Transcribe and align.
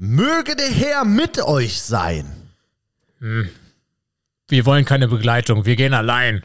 Möge 0.00 0.54
der 0.54 0.70
Herr 0.70 1.04
mit 1.04 1.40
euch 1.40 1.82
sein. 1.82 2.24
Wir 4.48 4.64
wollen 4.64 4.84
keine 4.84 5.08
Begleitung, 5.08 5.64
wir 5.64 5.74
gehen 5.74 5.92
allein. 5.92 6.44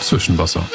Zwischenwasser. 0.00 0.68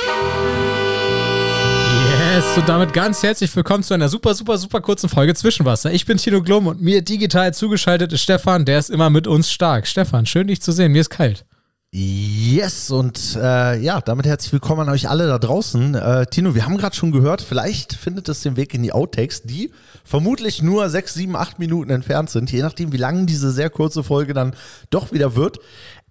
Yes, 2.40 2.58
und 2.58 2.70
damit 2.70 2.94
ganz 2.94 3.22
herzlich 3.22 3.54
willkommen 3.54 3.84
zu 3.84 3.94
einer 3.94 4.08
super, 4.08 4.34
super, 4.34 4.58
super 4.58 4.80
kurzen 4.80 5.10
Folge 5.10 5.34
Zwischenwasser. 5.34 5.92
Ich 5.92 6.06
bin 6.06 6.16
Tino 6.16 6.42
Glum 6.42 6.68
und 6.68 6.80
mir 6.80 7.02
digital 7.02 7.54
zugeschaltet 7.54 8.14
ist 8.14 8.22
Stefan, 8.22 8.64
der 8.64 8.80
ist 8.80 8.90
immer 8.90 9.10
mit 9.10 9.28
uns 9.28 9.52
stark. 9.52 9.86
Stefan, 9.86 10.26
schön 10.26 10.48
dich 10.48 10.62
zu 10.62 10.72
sehen, 10.72 10.94
mir 10.94 11.02
ist 11.02 11.10
kalt. 11.10 11.44
Yes, 11.92 12.92
und 12.92 13.36
äh, 13.36 13.80
ja, 13.80 14.00
damit 14.00 14.28
herzlich 14.28 14.54
willkommen 14.54 14.82
an 14.82 14.90
euch 14.90 15.10
alle 15.10 15.26
da 15.26 15.40
draußen. 15.40 15.96
Äh, 15.96 16.28
Tino, 16.28 16.54
wir 16.54 16.64
haben 16.64 16.78
gerade 16.78 16.96
schon 16.96 17.12
gehört, 17.12 17.42
vielleicht 17.42 17.94
findet 17.94 18.30
es 18.30 18.42
den 18.42 18.58
Weg 18.58 18.76
in 18.76 18.84
die 18.84 18.92
Outtakes, 18.92 19.42
die 19.42 19.72
vermutlich 20.04 20.62
nur 20.62 20.88
sechs, 20.92 21.16
sieben, 21.16 21.36
acht 21.36 21.58
Minuten 21.58 21.90
entfernt 21.90 22.30
sind, 22.30 22.52
je 22.52 22.62
nachdem, 22.62 22.92
wie 22.92 22.98
lang 22.98 23.26
diese 23.26 23.50
sehr 23.52 23.72
kurze 23.72 24.04
Folge 24.04 24.36
dann 24.36 24.56
doch 24.92 25.12
wieder 25.14 25.36
wird. 25.36 25.58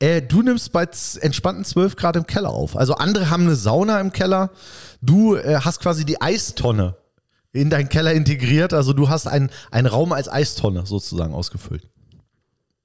Äh, 0.00 0.20
du 0.20 0.42
nimmst 0.42 0.72
bei 0.72 0.88
entspannten 1.20 1.64
12 1.64 1.94
Grad 1.94 2.16
im 2.16 2.26
Keller 2.26 2.50
auf. 2.50 2.76
Also 2.76 2.94
andere 2.94 3.30
haben 3.30 3.44
eine 3.44 3.54
Sauna 3.54 4.00
im 4.00 4.10
Keller. 4.10 4.50
Du 5.00 5.36
äh, 5.36 5.60
hast 5.60 5.78
quasi 5.78 6.04
die 6.04 6.20
Eistonne 6.20 6.96
in 7.52 7.70
deinen 7.70 7.88
Keller 7.88 8.14
integriert. 8.14 8.72
Also 8.72 8.94
du 8.94 9.10
hast 9.10 9.28
einen, 9.28 9.48
einen 9.70 9.86
Raum 9.86 10.12
als 10.12 10.28
Eistonne 10.28 10.86
sozusagen 10.86 11.34
ausgefüllt. 11.34 11.88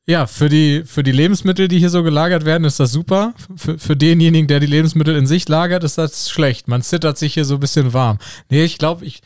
Ja, 0.06 0.28
für 0.28 0.50
die, 0.50 0.84
für 0.86 1.02
die 1.02 1.14
Lebensmittel, 1.14 1.70
die 1.70 1.80
hier 1.80 1.90
so 1.90 2.04
gelagert 2.04 2.44
werden, 2.44 2.66
ist 2.66 2.80
das 2.80 2.92
super. 2.92 3.34
Für, 3.56 3.80
für 3.80 3.96
denjenigen, 3.96 4.48
der 4.48 4.60
die 4.60 4.68
Lebensmittel 4.68 5.16
in 5.16 5.28
sich 5.28 5.48
lagert, 5.48 5.86
ist 5.86 5.98
das 5.98 6.30
schlecht. 6.30 6.68
Man 6.68 6.82
zittert 6.82 7.18
sich 7.18 7.34
hier 7.36 7.46
so 7.46 7.54
ein 7.56 7.60
bisschen 7.62 7.94
warm. 7.94 8.20
Nee, 8.50 8.66
ich 8.66 8.78
glaube, 8.78 9.06
ich, 9.06 9.22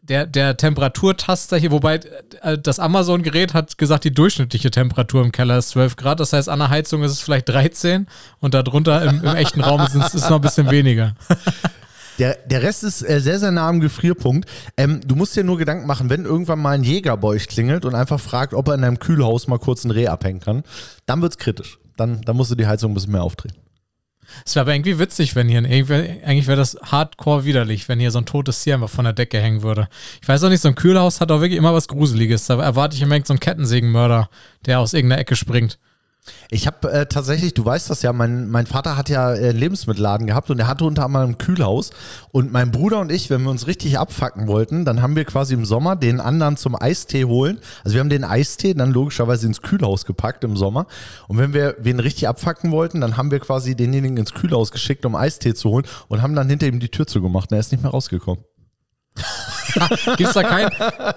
der, 0.00 0.26
der 0.26 0.56
Temperaturtaster 0.56 1.58
hier, 1.58 1.70
wobei 1.70 2.00
äh, 2.40 2.56
das 2.56 2.78
Amazon-Gerät 2.78 3.52
hat 3.52 3.76
gesagt, 3.76 4.04
die 4.04 4.14
durchschnittliche 4.14 4.70
Temperatur 4.70 5.22
im 5.22 5.32
Keller 5.32 5.58
ist 5.58 5.68
12 5.70 5.96
Grad. 5.96 6.18
Das 6.18 6.32
heißt, 6.32 6.48
an 6.48 6.60
der 6.60 6.70
Heizung 6.70 7.02
ist 7.02 7.12
es 7.12 7.20
vielleicht 7.20 7.50
13 7.50 8.06
und 8.38 8.54
darunter 8.54 9.02
im, 9.02 9.22
im 9.22 9.36
echten 9.36 9.60
Raum 9.60 9.82
ist 9.82 9.94
es 10.14 10.30
noch 10.30 10.36
ein 10.36 10.40
bisschen 10.40 10.70
weniger. 10.70 11.14
Der, 12.20 12.36
der 12.46 12.62
Rest 12.62 12.84
ist 12.84 13.02
äh, 13.02 13.18
sehr, 13.18 13.38
sehr 13.38 13.50
nah 13.50 13.66
am 13.66 13.80
Gefrierpunkt. 13.80 14.48
Ähm, 14.76 15.00
du 15.06 15.16
musst 15.16 15.34
dir 15.34 15.42
nur 15.42 15.56
Gedanken 15.56 15.86
machen, 15.86 16.10
wenn 16.10 16.26
irgendwann 16.26 16.60
mal 16.60 16.74
ein 16.74 16.84
Jäger 16.84 17.16
bei 17.16 17.28
euch 17.28 17.48
klingelt 17.48 17.86
und 17.86 17.94
einfach 17.94 18.20
fragt, 18.20 18.52
ob 18.52 18.68
er 18.68 18.74
in 18.74 18.82
deinem 18.82 18.98
Kühlhaus 18.98 19.48
mal 19.48 19.58
kurz 19.58 19.84
ein 19.84 19.90
Reh 19.90 20.06
abhängen 20.06 20.40
kann, 20.40 20.62
dann 21.06 21.22
wird's 21.22 21.38
kritisch. 21.38 21.78
Dann, 21.96 22.20
dann 22.20 22.36
musst 22.36 22.50
du 22.50 22.54
die 22.54 22.66
Heizung 22.66 22.92
ein 22.92 22.94
bisschen 22.94 23.12
mehr 23.12 23.22
aufdrehen. 23.22 23.54
Es 24.44 24.54
wäre 24.54 24.64
aber 24.64 24.74
irgendwie 24.74 24.98
witzig, 24.98 25.34
wenn 25.34 25.48
hier, 25.48 25.64
irgendwie- 25.64 26.22
eigentlich 26.22 26.46
wäre 26.46 26.58
das 26.58 26.76
hardcore 26.82 27.44
widerlich, 27.46 27.88
wenn 27.88 27.98
hier 27.98 28.10
so 28.10 28.18
ein 28.18 28.26
totes 28.26 28.62
Tier 28.62 28.74
einfach 28.74 28.90
von 28.90 29.04
der 29.04 29.14
Decke 29.14 29.40
hängen 29.40 29.62
würde. 29.62 29.88
Ich 30.22 30.28
weiß 30.28 30.44
auch 30.44 30.50
nicht, 30.50 30.60
so 30.60 30.68
ein 30.68 30.74
Kühlhaus 30.74 31.20
hat 31.20 31.32
auch 31.32 31.40
wirklich 31.40 31.58
immer 31.58 31.74
was 31.74 31.88
Gruseliges. 31.88 32.46
Da 32.46 32.62
erwarte 32.62 32.96
ich 32.96 33.02
immer 33.02 33.18
so 33.24 33.32
einen 33.32 33.40
Kettensägenmörder, 33.40 34.28
der 34.66 34.78
aus 34.80 34.92
irgendeiner 34.92 35.20
Ecke 35.20 35.36
springt. 35.36 35.78
Ich 36.50 36.66
habe 36.66 36.90
äh, 36.90 37.06
tatsächlich, 37.06 37.54
du 37.54 37.64
weißt 37.64 37.90
das 37.90 38.02
ja, 38.02 38.12
mein, 38.12 38.48
mein 38.48 38.66
Vater 38.66 38.96
hat 38.96 39.08
ja 39.08 39.32
äh, 39.32 39.52
Lebensmittelladen 39.52 40.26
gehabt 40.26 40.50
und 40.50 40.58
er 40.58 40.66
hatte 40.66 40.84
unter 40.84 41.04
anderem 41.04 41.30
ein 41.30 41.38
Kühlhaus. 41.38 41.90
Und 42.32 42.52
mein 42.52 42.70
Bruder 42.70 43.00
und 43.00 43.10
ich, 43.10 43.30
wenn 43.30 43.42
wir 43.42 43.50
uns 43.50 43.66
richtig 43.66 43.98
abfacken 43.98 44.46
wollten, 44.46 44.84
dann 44.84 45.02
haben 45.02 45.16
wir 45.16 45.24
quasi 45.24 45.54
im 45.54 45.64
Sommer 45.64 45.96
den 45.96 46.20
anderen 46.20 46.56
zum 46.56 46.80
Eistee 46.80 47.24
holen. 47.24 47.58
Also 47.84 47.94
wir 47.94 48.00
haben 48.00 48.10
den 48.10 48.24
Eistee 48.24 48.74
dann 48.74 48.92
logischerweise 48.92 49.46
ins 49.46 49.62
Kühlhaus 49.62 50.04
gepackt 50.04 50.44
im 50.44 50.56
Sommer. 50.56 50.86
Und 51.28 51.38
wenn 51.38 51.54
wir 51.54 51.76
wen 51.78 52.00
richtig 52.00 52.28
abfacken 52.28 52.70
wollten, 52.70 53.00
dann 53.00 53.16
haben 53.16 53.30
wir 53.30 53.40
quasi 53.40 53.74
denjenigen 53.74 54.16
ins 54.16 54.34
Kühlhaus 54.34 54.72
geschickt, 54.72 55.06
um 55.06 55.14
Eistee 55.14 55.54
zu 55.54 55.70
holen 55.70 55.86
und 56.08 56.22
haben 56.22 56.34
dann 56.34 56.48
hinter 56.48 56.66
ihm 56.66 56.80
die 56.80 56.88
Tür 56.88 57.06
zugemacht 57.06 57.50
und 57.50 57.56
er 57.56 57.60
ist 57.60 57.72
nicht 57.72 57.82
mehr 57.82 57.92
rausgekommen. 57.92 58.44
Gibt's 60.16 60.34
da 60.34 60.42
kein, 60.42 60.70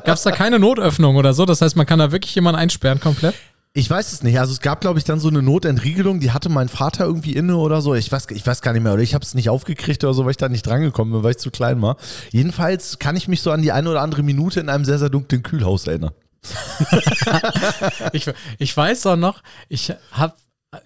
gab's 0.04 0.24
da 0.24 0.32
keine 0.32 0.60
Notöffnung 0.60 1.16
oder 1.16 1.34
so? 1.34 1.46
Das 1.46 1.62
heißt, 1.62 1.76
man 1.76 1.86
kann 1.86 2.00
da 2.00 2.12
wirklich 2.12 2.36
jemanden 2.36 2.60
einsperren 2.60 3.00
komplett? 3.00 3.36
Ich 3.76 3.90
weiß 3.90 4.14
es 4.14 4.22
nicht. 4.22 4.40
Also 4.40 4.54
es 4.54 4.60
gab, 4.60 4.82
glaube 4.82 5.00
ich, 5.00 5.06
dann 5.06 5.20
so 5.20 5.30
eine 5.30 5.42
Notentriegelung, 5.42 6.20
die 6.20 6.30
hatte 6.30 6.50
mein 6.50 6.70
Vater 6.70 7.06
irgendwie 7.06 7.34
inne 7.34 7.58
oder 7.58 7.82
so. 7.82 7.96
Ich 7.96 8.12
weiß, 8.12 8.28
ich 8.30 8.46
weiß 8.46 8.62
gar 8.62 8.72
nicht 8.72 8.84
mehr. 8.84 8.94
Oder 8.94 9.02
ich 9.02 9.16
habe 9.16 9.26
es 9.26 9.34
nicht 9.34 9.50
aufgekriegt 9.50 10.04
oder 10.04 10.14
so, 10.14 10.26
weil 10.26 10.32
ich 10.32 10.38
da 10.38 10.48
nicht 10.48 10.68
drangekommen 10.68 11.12
bin, 11.12 11.24
weil 11.24 11.32
ich 11.32 11.40
zu 11.40 11.50
klein 11.50 11.82
war. 11.82 11.98
Jedenfalls 12.30 13.00
kann 13.00 13.16
ich 13.16 13.28
mich 13.28 13.42
so 13.42 13.50
an 13.50 13.64
die 13.64 13.72
eine 13.72 13.90
oder 13.90 14.02
andere 14.02 14.22
Minute 14.22 14.60
in 14.60 14.70
einem 14.70 14.86
sehr, 14.86 15.00
sehr 15.00 15.10
dunklen 15.10 15.42
Kühlhaus 15.42 15.88
erinnern. 15.88 16.12
Ich, 18.12 18.30
ich 18.60 18.76
weiß 18.76 19.06
auch 19.08 19.16
noch, 19.16 19.42
ich 19.70 19.94
habe 20.12 20.36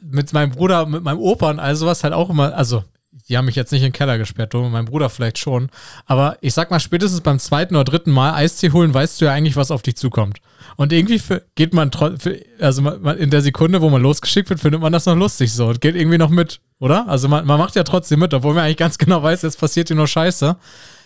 mit 0.02 0.32
meinem 0.34 0.52
Bruder, 0.52 0.86
mit 0.86 1.04
meinem 1.04 1.20
Opa 1.20 1.50
und 1.50 1.60
all 1.60 1.76
sowas 1.76 2.04
halt 2.04 2.14
auch 2.14 2.30
immer, 2.30 2.56
also 2.56 2.84
die 3.28 3.38
haben 3.38 3.46
mich 3.46 3.56
jetzt 3.56 3.72
nicht 3.72 3.82
in 3.82 3.88
den 3.88 3.94
Keller 3.94 4.18
gesperrt, 4.18 4.54
du, 4.54 4.62
mein 4.64 4.86
Bruder 4.86 5.10
vielleicht 5.10 5.38
schon. 5.38 5.70
Aber 6.06 6.38
ich 6.42 6.54
sag 6.54 6.72
mal, 6.72 6.80
spätestens 6.80 7.22
beim 7.22 7.40
zweiten 7.40 7.76
oder 7.76 7.84
dritten 7.84 8.12
Mal 8.12 8.34
Eistee 8.34 8.72
holen, 8.72 8.94
weißt 8.94 9.20
du 9.20 9.26
ja 9.26 9.34
eigentlich, 9.34 9.56
was 9.56 9.72
auf 9.72 9.82
dich 9.82 9.96
zukommt. 9.96 10.40
Und 10.76 10.94
irgendwie 10.94 11.22
geht 11.56 11.74
man, 11.74 11.92
für, 11.92 12.40
also 12.60 12.90
in 12.90 13.30
der 13.30 13.42
Sekunde, 13.42 13.82
wo 13.82 13.90
man 13.90 14.02
losgeschickt 14.02 14.50
wird, 14.50 14.60
findet 14.60 14.82
man 14.82 14.94
das 14.94 15.06
noch 15.06 15.16
lustig 15.16 15.54
so 15.54 15.68
und 15.68 15.82
geht 15.82 15.96
irgendwie 15.96 16.18
noch 16.18 16.30
mit, 16.30 16.60
oder? 16.80 17.08
Also 17.08 17.28
man, 17.28 17.46
man 17.46 17.60
macht 17.60 17.76
ja 17.76 17.84
trotzdem 17.84 18.20
mit, 18.20 18.34
obwohl 18.34 18.54
man 18.54 18.64
eigentlich 18.64 18.78
ganz 18.78 18.98
genau 18.98 19.22
weiß, 19.24 19.42
jetzt 19.42 19.60
passiert 19.60 19.88
hier 19.88 19.98
nur 19.98 20.08
Scheiße. 20.08 20.58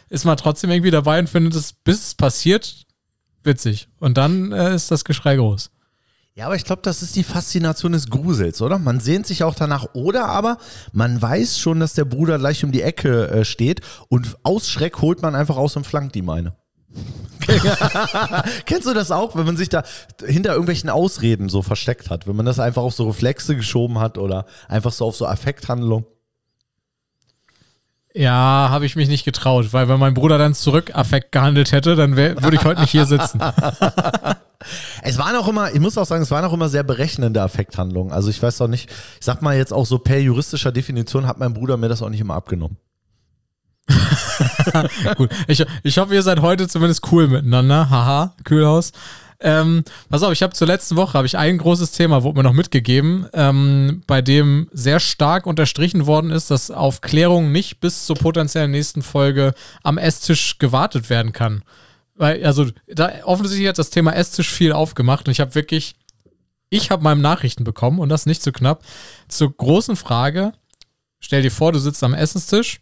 Ist 0.10 0.26
man 0.26 0.38
trotzdem 0.38 0.72
irgendwie 0.72 0.92
dabei 0.92 1.20
und 1.20 1.30
findet 1.30 1.56
es, 1.56 1.74
bis 1.74 2.08
es 2.08 2.16
passiert, 2.16 2.86
witzig. 3.44 3.88
Und 4.00 4.18
dann 4.18 4.52
äh, 4.52 4.76
ist 4.76 4.92
das 4.92 5.06
Geschrei 5.06 5.38
groß. 5.38 5.72
Ja, 6.34 6.46
aber 6.46 6.56
ich 6.56 6.64
glaube, 6.64 6.82
das 6.82 7.02
ist 7.02 7.16
die 7.18 7.24
Faszination 7.24 7.92
des 7.92 8.10
Grusels, 8.10 8.62
oder? 8.62 8.80
Man 8.80 9.02
sehnt 9.02 9.28
sich 9.28 9.44
auch 9.44 9.54
danach. 9.54 9.88
Oder 9.94 10.28
aber 10.28 10.58
man 10.94 11.22
weiß 11.22 11.60
schon, 11.60 11.82
dass 11.82 11.94
der 11.94 12.06
Bruder 12.06 12.40
gleich 12.40 12.64
um 12.64 12.72
die 12.72 12.82
Ecke 12.82 13.28
äh, 13.30 13.46
steht 13.46 13.82
und 14.08 14.38
aus 14.44 14.70
Schreck 14.70 15.02
holt 15.02 15.22
man 15.22 15.36
einfach 15.36 15.58
aus 15.58 15.76
und 15.76 15.86
flankt 15.86 16.16
ihm 16.16 16.30
eine. 16.30 16.56
Kennst 18.66 18.88
du 18.88 18.94
das 18.94 19.12
auch, 19.12 19.36
wenn 19.36 19.46
man 19.46 19.58
sich 19.58 19.68
da 19.68 19.84
hinter 20.26 20.52
irgendwelchen 20.52 20.90
Ausreden 20.90 21.50
so 21.50 21.62
versteckt 21.62 22.10
hat? 22.10 22.28
Wenn 22.28 22.36
man 22.36 22.46
das 22.46 22.60
einfach 22.60 22.82
auf 22.82 22.94
so 22.94 23.08
Reflexe 23.08 23.56
geschoben 23.56 24.00
hat 24.00 24.18
oder 24.18 24.46
einfach 24.70 24.92
so 24.94 25.06
auf 25.06 25.16
so 25.16 25.26
Affekthandlung? 25.26 26.06
Ja, 28.14 28.68
habe 28.70 28.86
ich 28.86 28.96
mich 28.96 29.08
nicht 29.08 29.24
getraut, 29.24 29.72
weil 29.72 29.88
wenn 29.90 30.00
mein 30.00 30.14
Bruder 30.14 30.38
dann 30.38 30.54
zurück 30.54 30.92
Affekt 30.94 31.32
gehandelt 31.32 31.72
hätte, 31.72 31.96
dann 31.96 32.16
würde 32.16 32.56
ich 32.56 32.64
heute 32.64 32.82
nicht 32.82 32.92
hier 32.92 33.06
sitzen. 33.06 33.42
Es 35.02 35.18
waren 35.18 35.36
auch 35.36 35.48
immer, 35.48 35.74
ich 35.74 35.80
muss 35.80 35.98
auch 35.98 36.06
sagen, 36.06 36.24
es 36.24 36.32
waren 36.32 36.46
auch 36.46 36.54
immer 36.54 36.70
sehr 36.70 36.84
berechnende 36.84 37.42
Affekthandlungen. 37.42 38.12
Also 38.12 38.30
ich 38.30 38.42
weiß 38.42 38.62
auch 38.62 38.68
nicht, 38.68 38.90
ich 38.90 39.26
sag 39.26 39.42
mal 39.42 39.56
jetzt 39.56 39.74
auch 39.74 39.86
so 39.86 40.00
per 40.00 40.20
juristischer 40.20 40.72
Definition 40.72 41.28
hat 41.28 41.38
mein 41.40 41.54
Bruder 41.54 41.78
mir 41.78 41.90
das 41.90 42.02
auch 42.02 42.10
nicht 42.10 42.22
immer 42.22 42.36
abgenommen. 42.36 42.78
Gut, 45.18 45.30
ich, 45.48 45.66
ich 45.84 45.98
hoffe, 45.98 46.14
ihr 46.14 46.24
seid 46.24 46.42
heute 46.42 46.68
zumindest 46.68 47.12
cool 47.12 47.28
miteinander. 47.28 47.90
Haha, 47.90 48.36
Kühlhaus. 48.44 48.92
Ähm, 49.44 49.84
pass 50.10 50.22
auf, 50.22 50.32
ich 50.32 50.44
habe 50.44 50.54
zur 50.54 50.68
letzten 50.68 50.96
Woche 50.96 51.14
habe 51.18 51.26
ich 51.26 51.36
ein 51.36 51.58
großes 51.58 51.92
Thema, 51.92 52.22
wurde 52.22 52.38
mir 52.38 52.44
noch 52.44 52.54
mitgegeben, 52.54 53.28
ähm, 53.34 54.04
bei 54.06 54.22
dem 54.22 54.70
sehr 54.72 55.00
stark 55.00 55.48
unterstrichen 55.48 56.06
worden 56.06 56.30
ist, 56.30 56.52
dass 56.52 56.70
auf 56.70 57.02
Klärung 57.02 57.52
nicht 57.52 57.80
bis 57.80 58.06
zur 58.06 58.16
potenziellen 58.16 58.70
nächsten 58.70 59.02
Folge 59.02 59.54
am 59.82 59.98
Esstisch 59.98 60.60
gewartet 60.60 61.10
werden 61.10 61.34
kann. 61.34 61.64
Weil, 62.22 62.46
also, 62.46 62.68
da 62.86 63.12
offensichtlich 63.24 63.68
hat 63.68 63.80
das 63.80 63.90
Thema 63.90 64.12
Esstisch 64.12 64.52
viel 64.52 64.74
aufgemacht 64.74 65.26
und 65.26 65.32
ich 65.32 65.40
habe 65.40 65.56
wirklich, 65.56 65.96
ich 66.70 66.92
habe 66.92 67.02
meinem 67.02 67.20
Nachrichten 67.20 67.64
bekommen 67.64 67.98
und 67.98 68.10
das 68.10 68.28
nicht 68.28 68.44
zu 68.44 68.52
knapp, 68.52 68.84
zur 69.28 69.52
großen 69.52 69.96
Frage, 69.96 70.54
stell 71.20 71.42
dir 71.42 71.50
vor, 71.50 71.72
du 71.72 71.80
sitzt 71.80 72.04
am 72.04 72.14
Essenstisch 72.14 72.80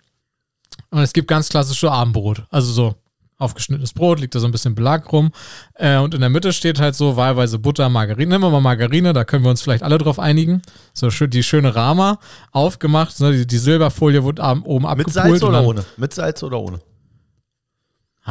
und 0.90 1.00
es 1.00 1.14
gibt 1.14 1.30
ganz 1.30 1.48
klassische 1.48 1.90
Abendbrot. 1.90 2.44
Also 2.50 2.74
so 2.74 2.96
aufgeschnittenes 3.38 3.94
Brot, 3.94 4.20
liegt 4.20 4.36
da 4.36 4.42
so 4.42 4.46
ein 4.46 4.52
bisschen 4.52 4.76
Belag 4.76 5.10
rum. 5.14 5.32
Äh, 5.76 6.00
und 6.00 6.14
in 6.14 6.20
der 6.20 6.30
Mitte 6.30 6.52
steht 6.52 6.82
halt 6.82 6.96
so 6.96 7.16
wahlweise 7.16 7.60
Butter, 7.60 7.88
Margarine. 7.88 8.28
Nehmen 8.28 8.44
wir 8.44 8.50
mal 8.50 8.60
Margarine, 8.60 9.14
da 9.14 9.24
können 9.24 9.46
wir 9.46 9.52
uns 9.52 9.62
vielleicht 9.62 9.84
alle 9.84 9.98
drauf 10.00 10.20
einigen. 10.20 10.62
So 10.94 11.12
schön, 11.12 11.30
die 11.30 11.44
schöne 11.44 11.74
Rama 11.74 12.20
aufgemacht. 12.52 13.18
Ne, 13.22 13.32
die, 13.32 13.48
die 13.48 13.58
Silberfolie 13.58 14.22
wurde 14.22 14.42
oben 14.42 14.82
Mit 14.82 14.92
abgepult. 14.92 15.14
Salz 15.14 15.42
und 15.44 15.48
oder 15.48 15.64
ohne? 15.64 15.86
Mit 15.96 16.14
Salz 16.14 16.44
oder 16.44 16.60
ohne? 16.60 16.82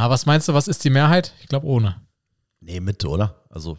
Ah, 0.00 0.10
was 0.10 0.26
meinst 0.26 0.46
du, 0.46 0.54
was 0.54 0.68
ist 0.68 0.84
die 0.84 0.90
Mehrheit? 0.90 1.32
Ich 1.40 1.48
glaube 1.48 1.66
ohne. 1.66 1.96
Nee, 2.60 2.78
mit, 2.78 3.04
oder? 3.04 3.34
Also, 3.50 3.76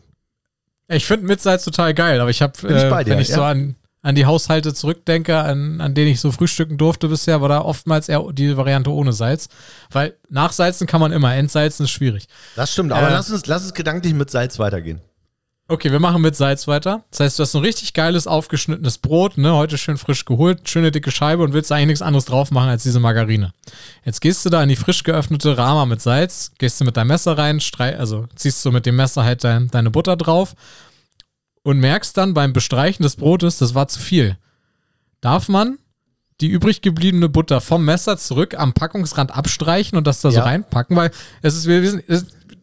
Ich 0.90 1.06
finde 1.06 1.26
mit 1.28 1.40
Salz 1.40 1.64
total 1.64 1.94
geil, 1.94 2.20
aber 2.20 2.30
ich 2.30 2.42
habe, 2.42 2.54
äh, 2.68 3.06
wenn 3.06 3.20
ich 3.20 3.30
so 3.30 3.40
ja. 3.40 3.52
an, 3.52 3.76
an 4.02 4.16
die 4.16 4.26
Haushalte 4.26 4.74
zurückdenke, 4.74 5.38
an, 5.38 5.80
an 5.80 5.94
denen 5.94 6.12
ich 6.12 6.20
so 6.20 6.32
frühstücken 6.34 6.78
durfte 6.78 7.08
bisher, 7.08 7.40
war 7.40 7.48
da 7.48 7.62
oftmals 7.62 8.10
eher 8.10 8.22
die 8.34 8.58
Variante 8.58 8.92
ohne 8.92 9.14
Salz. 9.14 9.48
Weil 9.92 10.18
nachsalzen 10.30 10.88
kann 10.88 11.00
man 11.00 11.14
immer, 11.14 11.34
entsalzen 11.36 11.86
ist 11.86 11.92
schwierig. 11.92 12.28
das 12.58 12.74
stimmt. 12.74 12.92
Aber 12.92 13.08
Äh. 13.08 13.12
lass, 13.12 13.32
uns, 13.32 13.46
lass 13.46 13.64
uns 13.64 13.74
gedanklich 13.74 14.14
mit 14.14 14.30
Salz 14.30 14.60
weitergehen. 14.60 15.00
Okay, 15.72 15.92
wir 15.92 16.00
machen 16.00 16.24
mit 16.24 16.36
Salz 16.36 16.68
weiter. 16.68 17.04
Das 17.12 17.20
heißt, 17.20 17.38
du 17.38 17.44
hast 17.44 17.54
ein 17.56 17.62
richtig 17.62 17.94
geiles, 17.94 18.26
aufgeschnittenes 18.26 18.98
Brot, 18.98 19.38
ne, 19.38 19.54
heute 19.54 19.78
schön 19.78 20.00
frisch 20.00 20.26
geholt, 20.26 20.68
schöne 20.68 20.90
dicke 20.90 21.12
Scheibe 21.12 21.44
und 21.44 21.54
willst 21.54 21.72
eigentlich 21.72 21.86
nichts 21.88 22.02
anderes 22.02 22.26
drauf 22.26 22.50
machen 22.50 22.70
als 22.70 22.82
diese 22.82 23.00
Margarine. 23.00 23.54
Jetzt 24.04 24.20
gehst 24.20 24.44
du 24.44 24.50
da 24.50 24.64
in 24.64 24.70
die 24.70 24.76
frisch 24.76 25.04
geöffnete 25.04 25.60
Rama 25.60 25.86
mit 25.86 26.02
Salz, 26.02 26.54
gehst 26.58 26.82
du 26.82 26.86
mit 26.86 26.98
deinem 26.98 27.10
Messer 27.10 27.38
rein, 27.38 27.62
also 28.00 28.26
ziehst 28.34 28.66
du 28.66 28.72
mit 28.72 28.88
dem 28.88 28.96
Messer 28.96 29.24
halt 29.24 29.44
dein, 29.44 29.68
deine 29.68 29.92
Butter 29.92 30.18
drauf 30.18 30.56
und 31.62 31.78
merkst 31.80 32.18
dann 32.18 32.34
beim 32.34 32.52
Bestreichen 32.52 33.04
des 33.04 33.16
Brotes, 33.16 33.60
das 33.60 33.76
war 33.76 33.88
zu 33.88 34.00
viel. 34.00 34.38
Darf 35.22 35.50
man 35.50 35.78
die 36.42 36.48
übrig 36.48 36.82
gebliebene 36.82 37.30
Butter 37.30 37.62
vom 37.62 37.86
Messer 37.86 38.18
zurück 38.18 38.58
am 38.58 38.74
Packungsrand 38.74 39.36
abstreichen 39.36 40.00
und 40.00 40.08
das 40.08 40.22
da 40.22 40.32
so 40.32 40.38
Ja. 40.38 40.46
reinpacken, 40.46 40.96
weil 40.96 41.12
es 41.44 41.56
ist, 41.56 41.68
wir 41.68 41.84
wissen, 41.84 42.02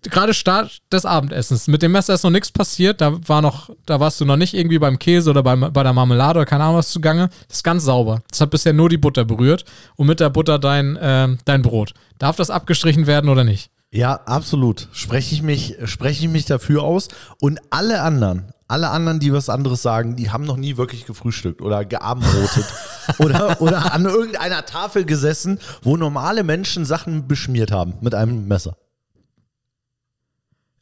gerade 0.02 0.34
Start 0.34 0.78
des 0.92 1.04
Abendessens. 1.04 1.68
Mit 1.68 1.82
dem 1.82 1.92
Messer 1.92 2.14
ist 2.14 2.22
noch 2.22 2.30
nichts 2.30 2.50
passiert, 2.50 3.00
da 3.00 3.18
war 3.28 3.42
noch, 3.42 3.70
da 3.86 4.00
warst 4.00 4.20
du 4.20 4.24
noch 4.24 4.36
nicht 4.36 4.54
irgendwie 4.54 4.78
beim 4.78 4.98
Käse 4.98 5.30
oder 5.30 5.42
beim, 5.42 5.72
bei 5.72 5.82
der 5.82 5.92
Marmelade 5.92 6.40
oder 6.40 6.46
keine 6.46 6.64
Ahnung 6.64 6.76
was 6.76 6.90
zugange. 6.90 7.28
Das 7.48 7.58
ist 7.58 7.64
ganz 7.64 7.84
sauber. 7.84 8.22
Das 8.30 8.40
hat 8.40 8.50
bisher 8.50 8.72
nur 8.72 8.88
die 8.88 8.98
Butter 8.98 9.24
berührt 9.24 9.64
und 9.96 10.06
mit 10.06 10.20
der 10.20 10.30
Butter 10.30 10.58
dein, 10.58 10.98
ähm, 11.00 11.38
dein 11.44 11.62
Brot. 11.62 11.92
Darf 12.18 12.36
das 12.36 12.50
abgestrichen 12.50 13.06
werden 13.06 13.28
oder 13.30 13.44
nicht? 13.44 13.70
Ja, 13.90 14.20
absolut. 14.26 14.88
Spreche 14.92 15.34
ich 15.34 15.42
mich, 15.42 15.76
spreche 15.84 16.26
ich 16.26 16.30
mich 16.30 16.44
dafür 16.44 16.82
aus. 16.82 17.08
Und 17.40 17.60
alle 17.70 18.02
anderen, 18.02 18.52
alle 18.68 18.90
anderen, 18.90 19.20
die 19.20 19.32
was 19.32 19.48
anderes 19.48 19.82
sagen, 19.82 20.16
die 20.16 20.30
haben 20.30 20.44
noch 20.44 20.56
nie 20.56 20.76
wirklich 20.76 21.06
gefrühstückt 21.06 21.62
oder 21.62 21.84
geabendbrotet 21.84 22.66
oder, 23.18 23.60
oder 23.60 23.92
an 23.94 24.04
irgendeiner 24.04 24.66
Tafel 24.66 25.04
gesessen, 25.04 25.60
wo 25.82 25.96
normale 25.96 26.42
Menschen 26.42 26.84
Sachen 26.84 27.28
beschmiert 27.28 27.70
haben 27.70 27.94
mit 28.00 28.14
einem 28.14 28.48
Messer. 28.48 28.76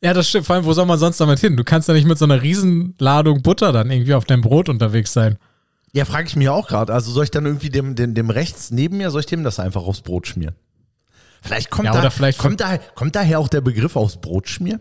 Ja, 0.05 0.13
das 0.13 0.29
stimmt. 0.29 0.47
Vor 0.47 0.55
allem, 0.57 0.65
wo 0.67 0.73
soll 0.75 0.85
man 0.87 0.99
sonst 0.99 1.19
damit 1.19 1.39
hin? 1.41 1.57
Du 1.57 1.65
kannst 1.65 1.89
ja 1.89 1.95
nicht 1.95 2.07
mit 2.07 2.19
so 2.19 2.27
einer 2.27 2.43
Riesenladung 2.43 3.41
Butter 3.43 3.73
dann 3.73 3.91
irgendwie 3.91 4.13
auf 4.15 4.27
deinem 4.27 4.43
Brot 4.43 4.69
unterwegs 4.69 5.13
sein. 5.15 5.39
Ja, 5.93 6.05
frage 6.05 6.29
ich 6.29 6.37
mich 6.37 6.49
auch 6.49 6.69
gerade. 6.69 6.93
Also 6.93 7.11
soll 7.11 7.25
ich 7.25 7.31
dann 7.31 7.47
irgendwie 7.47 7.71
dem, 7.71 7.95
dem, 7.95 8.15
dem 8.15 8.29
rechts 8.29 8.71
neben 8.71 8.99
mir, 8.99 9.11
soll 9.11 9.21
ich 9.21 9.27
dem 9.27 9.45
das 9.45 9.59
einfach 9.59 9.83
aufs 9.83 10.03
Brot 10.03 10.27
schmieren? 10.27 10.55
Vielleicht 11.41 11.71
kommt, 11.71 11.87
Ja, 11.87 11.93
da, 11.93 12.01
oder 12.01 12.11
vielleicht- 12.11 12.39
kommt, 12.39 12.61
da, 12.61 12.79
kommt 12.95 13.17
daher 13.17 13.39
auch 13.39 13.49
der 13.49 13.61
Begriff 13.63 13.97
aufs 13.97 14.17
Brot 14.17 14.49
schmieren? 14.49 14.81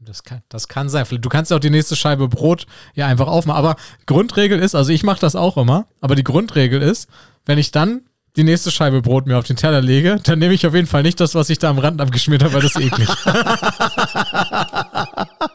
Das 0.00 0.22
kann, 0.24 0.42
das 0.48 0.68
kann 0.68 0.88
sein. 0.88 1.06
Du 1.10 1.28
kannst 1.28 1.50
ja 1.50 1.56
auch 1.56 1.60
die 1.60 1.70
nächste 1.70 1.96
Scheibe 1.96 2.28
Brot 2.28 2.66
ja 2.94 3.06
einfach 3.06 3.26
aufmachen. 3.28 3.58
Aber 3.58 3.76
Grundregel 4.06 4.58
ist, 4.58 4.74
also 4.74 4.92
ich 4.92 5.02
mache 5.04 5.20
das 5.20 5.36
auch 5.36 5.56
immer, 5.56 5.86
aber 6.00 6.14
die 6.14 6.24
Grundregel 6.24 6.82
ist, 6.82 7.08
wenn 7.46 7.58
ich 7.58 7.70
dann 7.70 8.02
die 8.38 8.44
nächste 8.44 8.70
Scheibe 8.70 9.02
Brot 9.02 9.26
mir 9.26 9.36
auf 9.36 9.44
den 9.44 9.56
Teller 9.56 9.82
lege, 9.82 10.20
dann 10.22 10.38
nehme 10.38 10.54
ich 10.54 10.66
auf 10.66 10.74
jeden 10.74 10.86
Fall 10.86 11.02
nicht 11.02 11.20
das, 11.20 11.34
was 11.34 11.50
ich 11.50 11.58
da 11.58 11.70
am 11.70 11.78
Rand 11.78 12.00
abgeschmiert 12.00 12.44
habe, 12.44 12.54
weil 12.54 12.62
das 12.62 12.76
ist 12.76 12.80
eklig. 12.80 13.08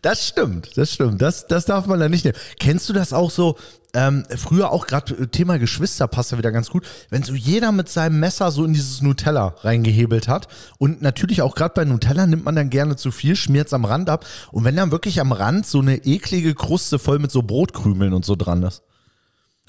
Das 0.00 0.26
stimmt, 0.26 0.76
das 0.76 0.92
stimmt. 0.92 1.22
Das, 1.22 1.46
das 1.46 1.64
darf 1.64 1.86
man 1.86 2.00
da 2.00 2.08
nicht 2.08 2.24
nehmen. 2.24 2.36
Kennst 2.58 2.88
du 2.88 2.92
das 2.92 3.12
auch 3.12 3.30
so? 3.30 3.56
Ähm, 3.94 4.24
früher 4.36 4.72
auch 4.72 4.88
gerade 4.88 5.30
Thema 5.30 5.58
Geschwister 5.58 6.08
passt 6.08 6.32
ja 6.32 6.38
wieder 6.38 6.50
ganz 6.50 6.70
gut. 6.70 6.84
Wenn 7.10 7.22
so 7.22 7.34
jeder 7.34 7.70
mit 7.70 7.88
seinem 7.88 8.18
Messer 8.18 8.50
so 8.50 8.64
in 8.64 8.72
dieses 8.72 9.00
Nutella 9.00 9.54
reingehebelt 9.60 10.26
hat 10.26 10.48
und 10.78 11.02
natürlich 11.02 11.40
auch 11.40 11.54
gerade 11.54 11.74
bei 11.74 11.84
Nutella 11.84 12.26
nimmt 12.26 12.44
man 12.44 12.56
dann 12.56 12.68
gerne 12.68 12.96
zu 12.96 13.12
viel, 13.12 13.36
schmiert 13.36 13.68
es 13.68 13.74
am 13.74 13.84
Rand 13.84 14.10
ab 14.10 14.26
und 14.50 14.64
wenn 14.64 14.74
dann 14.74 14.90
wirklich 14.90 15.20
am 15.20 15.30
Rand 15.30 15.66
so 15.66 15.78
eine 15.78 15.98
eklige 15.98 16.56
Kruste 16.56 16.98
voll 16.98 17.20
mit 17.20 17.30
so 17.30 17.42
Brotkrümeln 17.42 18.12
und 18.12 18.24
so 18.24 18.34
dran 18.34 18.64
ist. 18.64 18.82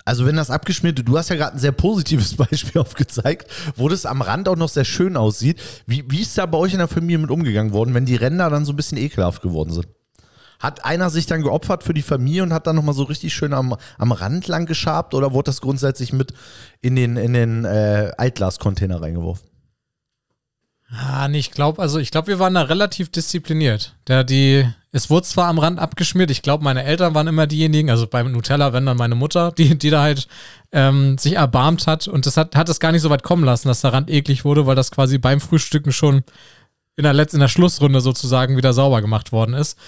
Also 0.06 0.26
wenn 0.26 0.36
das 0.36 0.50
abgeschmierte, 0.50 1.04
du 1.04 1.18
hast 1.18 1.30
ja 1.30 1.36
gerade 1.36 1.56
ein 1.56 1.60
sehr 1.60 1.72
positives 1.72 2.36
Beispiel 2.38 2.82
aufgezeigt, 2.82 3.50
wo 3.76 3.90
das 3.90 4.06
am 4.06 4.22
Rand 4.22 4.48
auch 4.50 4.56
noch 4.56 4.70
sehr 4.70 4.86
schön 4.86 5.18
aussieht. 5.18 5.62
Wie, 5.86 6.04
wie 6.10 6.22
ist 6.22 6.38
da 6.38 6.46
bei 6.46 6.58
euch 6.58 6.74
in 6.74 6.80
der 6.80 6.88
Familie 6.88 7.20
mit 7.20 7.32
umgegangen 7.32 7.74
worden, 7.74 7.94
wenn 7.94 8.06
die 8.06 8.16
Ränder 8.16 8.50
dann 8.50 8.66
so 8.66 8.74
ein 8.74 8.76
bisschen 8.76 8.98
ekelhaft 8.98 9.42
geworden 9.42 9.72
sind? 9.72 9.88
Hat 10.60 10.86
einer 10.86 11.10
sich 11.10 11.26
dann 11.26 11.42
geopfert 11.42 11.84
für 11.84 11.94
die 11.94 12.02
Familie 12.02 12.44
und 12.44 12.54
hat 12.54 12.68
dann 12.68 12.76
nochmal 12.76 12.96
so 12.96 13.04
richtig 13.04 13.34
schön 13.34 13.54
am, 13.54 13.76
am 13.98 14.12
Rand 14.12 14.48
lang 14.48 14.66
geschabt 14.66 15.14
oder 15.14 15.34
wurde 15.34 15.48
das 15.48 15.62
grundsätzlich 15.62 16.14
mit 16.14 16.34
in 16.82 16.96
den, 16.96 17.18
in 17.18 17.34
den 17.34 17.66
äh, 17.66 18.12
Altglas-Container 18.18 19.02
reingeworfen? 19.02 19.50
ah, 20.96 21.28
nee, 21.28 21.40
ich 21.40 21.52
glaube, 21.52 21.82
also 21.82 22.00
ich 22.00 22.12
glaube, 22.12 22.28
wir 22.28 22.40
waren 22.40 22.54
da 22.54 22.64
relativ 22.64 23.10
diszipliniert. 23.10 23.96
Der, 24.08 24.24
die, 24.24 24.68
es 24.96 25.10
wurde 25.10 25.26
zwar 25.26 25.48
am 25.48 25.58
Rand 25.58 25.80
abgeschmiert, 25.80 26.30
ich 26.30 26.44
glaube, 26.44 26.64
meine 26.64 26.84
Eltern 26.84 27.16
waren 27.16 27.28
immer 27.28 27.48
diejenigen, 27.48 27.90
also 27.90 28.06
beim 28.06 28.32
Nutella, 28.32 28.74
wenn 28.74 28.86
dann 28.86 28.96
meine 28.96 29.16
Mutter, 29.16 29.52
die, 29.52 29.76
die 29.78 29.90
da 29.90 30.04
halt 30.04 30.28
ähm, 30.72 31.18
sich 31.18 31.34
erbarmt 31.34 31.88
hat 31.88 32.08
und 32.08 32.28
das 32.28 32.38
hat, 32.38 32.56
hat 32.56 32.70
es 32.70 32.80
gar 32.80 32.92
nicht 32.92 33.02
so 33.02 33.10
weit 33.10 33.24
kommen 33.24 33.44
lassen, 33.44 33.68
dass 33.68 33.82
der 33.82 33.92
Rand 33.92 34.10
eklig 34.10 34.46
wurde, 34.46 34.68
weil 34.68 34.76
das 34.76 34.92
quasi 34.92 35.18
beim 35.18 35.42
Frühstücken 35.42 35.92
schon 35.92 36.24
in 36.96 37.04
der 37.04 37.14
letzten, 37.14 37.38
in 37.38 37.42
der 37.42 37.48
Schlussrunde 37.48 38.02
sozusagen 38.02 38.56
wieder 38.56 38.72
sauber 38.72 39.02
gemacht 39.02 39.32
worden 39.32 39.56
ist. 39.56 39.80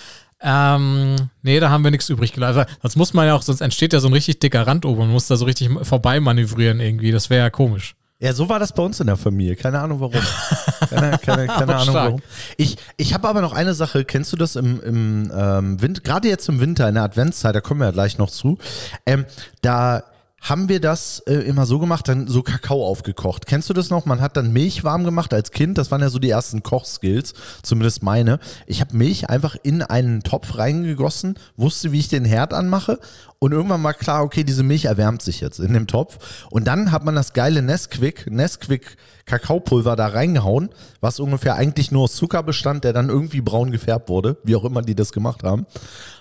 Ähm, 0.41 1.15
nee, 1.43 1.59
da 1.59 1.69
haben 1.69 1.83
wir 1.83 1.91
nichts 1.91 2.09
übrig 2.09 2.33
gelassen. 2.33 2.65
Sonst 2.81 2.95
muss 2.95 3.13
man 3.13 3.27
ja 3.27 3.35
auch, 3.35 3.43
sonst 3.43 3.61
entsteht 3.61 3.93
ja 3.93 3.99
so 3.99 4.07
ein 4.07 4.13
richtig 4.13 4.39
dicker 4.39 4.65
Rand 4.65 4.85
oben 4.85 5.01
und 5.01 5.11
muss 5.11 5.27
da 5.27 5.37
so 5.37 5.45
richtig 5.45 5.69
vorbei 5.83 6.19
manövrieren 6.19 6.79
irgendwie. 6.79 7.11
Das 7.11 7.29
wäre 7.29 7.43
ja 7.43 7.49
komisch. 7.51 7.95
Ja, 8.19 8.31
so 8.31 8.47
war 8.47 8.59
das 8.59 8.71
bei 8.71 8.81
uns 8.81 8.99
in 8.99 9.07
der 9.07 9.17
Familie. 9.17 9.55
Keine 9.55 9.79
Ahnung 9.79 9.99
warum. 9.99 10.13
Keine, 10.89 11.17
keine, 11.17 11.47
keine 11.47 11.75
Ahnung 11.75 11.89
stark. 11.89 12.05
warum. 12.05 12.21
Ich, 12.57 12.77
ich 12.95 13.13
habe 13.13 13.27
aber 13.27 13.41
noch 13.41 13.53
eine 13.53 13.73
Sache. 13.73 14.05
Kennst 14.05 14.31
du 14.31 14.37
das 14.37 14.55
im, 14.55 14.81
im 14.81 15.31
ähm, 15.35 15.81
Winter, 15.81 16.01
gerade 16.01 16.27
jetzt 16.27 16.47
im 16.47 16.59
Winter, 16.59 16.87
in 16.87 16.95
der 16.95 17.03
Adventszeit, 17.03 17.55
da 17.55 17.61
kommen 17.61 17.79
wir 17.79 17.87
ja 17.87 17.91
gleich 17.91 18.17
noch 18.17 18.29
zu. 18.29 18.57
Ähm, 19.05 19.25
da 19.61 20.03
haben 20.45 20.69
wir 20.69 20.79
das 20.79 21.19
äh, 21.25 21.33
immer 21.33 21.65
so 21.65 21.79
gemacht, 21.79 22.07
dann 22.07 22.27
so 22.27 22.43
Kakao 22.43 22.85
aufgekocht. 22.85 23.47
Kennst 23.47 23.67
du 23.69 23.73
das 23.73 23.89
noch? 23.89 24.05
Man 24.05 24.21
hat 24.21 24.37
dann 24.37 24.53
Milch 24.53 24.83
warm 24.83 25.03
gemacht 25.03 25.33
als 25.33 25.51
Kind. 25.51 25.77
Das 25.79 25.89
waren 25.89 26.01
ja 26.01 26.09
so 26.09 26.19
die 26.19 26.29
ersten 26.29 26.61
Kochskills, 26.61 27.33
zumindest 27.63 28.03
meine. 28.03 28.39
Ich 28.67 28.79
habe 28.79 28.95
Milch 28.95 29.27
einfach 29.29 29.55
in 29.63 29.81
einen 29.81 30.21
Topf 30.21 30.57
reingegossen, 30.57 31.39
wusste, 31.57 31.91
wie 31.91 31.99
ich 31.99 32.09
den 32.09 32.25
Herd 32.25 32.53
anmache 32.53 32.99
und 33.39 33.53
irgendwann 33.53 33.81
mal 33.81 33.93
klar, 33.93 34.23
okay, 34.23 34.43
diese 34.43 34.63
Milch 34.63 34.85
erwärmt 34.85 35.23
sich 35.23 35.41
jetzt 35.41 35.59
in 35.59 35.73
dem 35.73 35.87
Topf. 35.87 36.45
Und 36.51 36.65
dann 36.67 36.91
hat 36.91 37.03
man 37.03 37.15
das 37.15 37.33
geile 37.33 37.63
Nesquik, 37.63 38.29
Nesquik 38.29 38.97
Kakaopulver 39.25 39.95
da 39.95 40.07
reingehauen, 40.07 40.69
was 41.01 41.19
ungefähr 41.19 41.55
eigentlich 41.55 41.91
nur 41.91 42.03
aus 42.03 42.15
Zucker 42.15 42.43
bestand, 42.43 42.83
der 42.83 42.93
dann 42.93 43.09
irgendwie 43.09 43.41
braun 43.41 43.71
gefärbt 43.71 44.07
wurde, 44.07 44.37
wie 44.43 44.55
auch 44.55 44.63
immer 44.63 44.83
die 44.83 44.95
das 44.95 45.11
gemacht 45.11 45.43
haben. 45.43 45.65